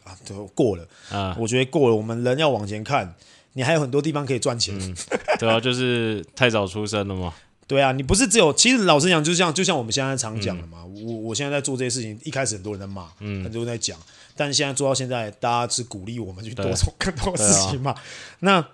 [0.04, 1.34] 啊，都过了啊！
[1.40, 1.96] 我觉得过了。
[1.96, 3.16] 我们人要往前看，
[3.54, 4.78] 你还有很多地方可以赚钱。
[4.78, 4.94] 嗯、
[5.40, 7.34] 对啊，就是太早出生了嘛。
[7.68, 8.54] 对啊，你不是只有。
[8.54, 10.80] 其实老实讲，就像就像我们现在常讲的嘛。
[10.86, 13.98] 嗯、我我现在在做这些事情，一开始很多人在骂，嗯、很多人在讲，
[14.36, 17.92] 但是现在做到现在，大家是鼓励我们去多做更多事情嘛。
[17.92, 18.02] 啊、
[18.40, 18.66] 那。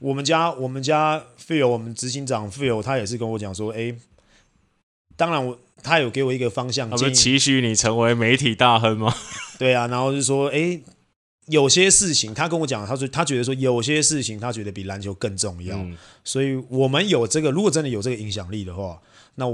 [0.00, 3.92] 我们家我们家 Phil，我们执行长 Phil，他也是跟我讲说，哎，
[5.16, 9.12] 当然我他有给我一个方向，他不是期许你成为媒体大亨吗？
[9.58, 10.78] 对啊，然后就说，哎，
[11.48, 19.00] 有些事情他跟我讲，他说他觉得说有些事情他觉得比篮球更重要，嗯、所以我们有这个，如果真的有这个影响力的话，
[19.34, 19.46] 那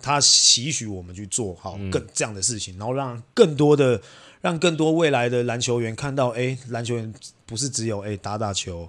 [0.00, 4.00] 他期许我们去做好更这样的事情，嗯、然后让更多的
[4.40, 7.12] 让更多未来的篮球员看到，哎，篮球员
[7.44, 8.88] 不是只有哎打打球。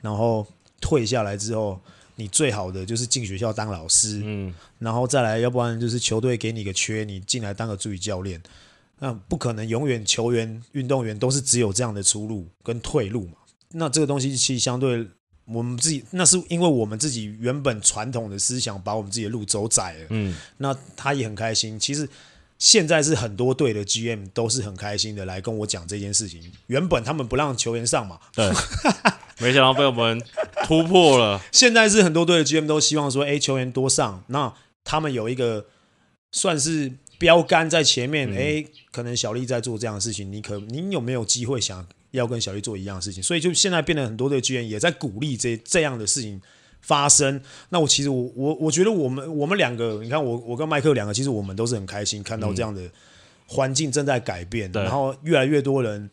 [0.00, 0.46] 然后
[0.80, 1.78] 退下来之后，
[2.14, 8.40] 你最好的就是进学校当老师，嗯，然后再来，要不然就是球队给你个缺，你进来当个助理教练。
[8.98, 13.34] 那不可能永远球员、运动员都是只有这样的出路跟退路嘛。
[13.72, 15.06] 那这个东西其实相对
[15.46, 20.34] 我们自己，那是因为我们自己原本传统的思想把我们自己的路走窄了，嗯。
[20.56, 21.78] 那他也很开心。
[21.78, 22.08] 其实
[22.58, 26.50] 现在是很多队的 GM 都是很开心的来跟我讲这件事情。
[26.66, 28.50] 原本他们不让球员上嘛，对。
[29.40, 30.20] 没想到被我们
[30.64, 31.40] 突破了。
[31.52, 35.66] 现在是很多队的 GM 都希望说，哎，球员多上，那他们有一个
[36.32, 43.22] 算是标杆在前面，哎、嗯，可能小丽在做这样的事情，你可你有没有机会想要跟小丽做一样的事情？
[43.22, 46.40] 所以就现在变得很多的剧院也在鼓励这这样的事情
[46.80, 47.40] 发生。
[47.70, 52.82] 那我其实我我我觉得我们我们两个，你看我我跟麦克两个，其实我们都是很开心看到这样的
[53.46, 56.08] 环境正在改变，嗯、然后越来越多人。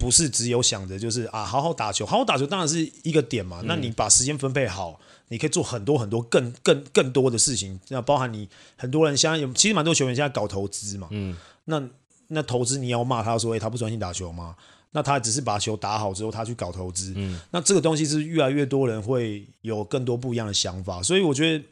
[0.00, 3.58] 不是只有想着就是啊，好好打球，好好打球当然是一个点嘛。
[3.62, 7.78] 嗯、那你把时间分配好，你可以做很多很多更更更多的事情。
[7.88, 11.08] 那包含你很多人现在有，其实蛮多球员现在搞投资嘛。
[11.10, 11.36] 嗯。
[11.64, 11.82] 那
[12.28, 14.56] 那投资你要骂他说，哎、欸，他不专心打球吗？
[14.90, 17.12] 那他只是把球打好之后，他去搞投资。
[17.16, 17.40] 嗯。
[17.50, 21.64] 那这个东西是越来越多人会有更多不一样的想法，所以我觉得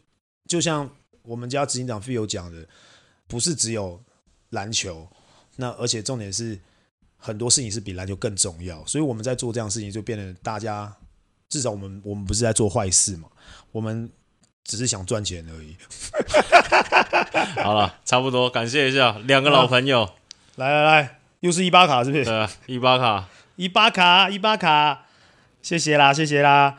[0.46, 0.88] 就像
[1.22, 2.66] 我们家执行长 Phil 讲的，
[3.26, 4.00] 不是只有
[4.50, 5.08] 篮球，
[5.56, 6.58] 那而且重点是。
[7.18, 10.94] 很多事情是比篮球更重要，所以我们在做这样的事情，就变得大家
[11.48, 13.28] 至少我们我们不是在做坏事嘛，
[13.72, 14.10] 我们
[14.64, 15.76] 只是想赚钱而已。
[17.62, 20.12] 好了，差不多，感谢一下两个老朋友，啊、
[20.56, 22.24] 来来来，又是伊巴卡是不是？
[22.24, 25.06] 对，伊巴卡，伊巴卡，伊巴卡，
[25.62, 26.76] 谢谢啦，谢谢啦，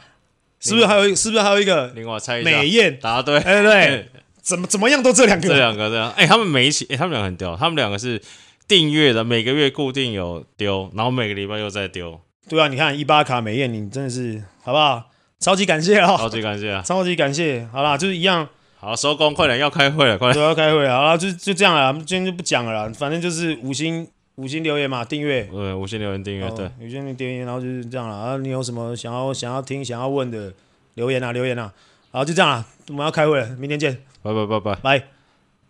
[0.60, 1.16] 是不是还有一个？
[1.16, 1.88] 是不是还有一个？
[1.96, 4.10] 另外猜一下，美艳答对，哎对，
[4.42, 8.22] 怎么怎么样都这两个，这两个这样，哎，他们每一起，哎，他们两个很屌，他们两个是。
[8.68, 12.20] 订阅的每个月固定有丢，然后每个礼拜又在丢。
[12.48, 15.10] 对啊，你看伊巴卡美艳，你真的是好不好？
[15.40, 17.68] 超级感谢哦，超级感谢啊， 超级感谢。
[17.72, 18.48] 好啦，就是一样。
[18.80, 20.34] 好，收工，快点要开会了，快点。
[20.34, 20.96] 对，要开会了。
[20.98, 22.92] 好啦，就就这样了，今天就不讲了啦。
[22.96, 25.44] 反正就是五星五星留言嘛，订阅。
[25.44, 28.16] 对，五星留言订阅，对，五星留言，然后就是这样了。
[28.16, 30.54] 啊，你有什么想要想要听、想要问的
[30.94, 31.32] 留言啊？
[31.32, 31.72] 留言啊。
[32.12, 33.98] 好，就这样了，我们要开会了，明天见。
[34.22, 35.17] 拜拜拜拜拜。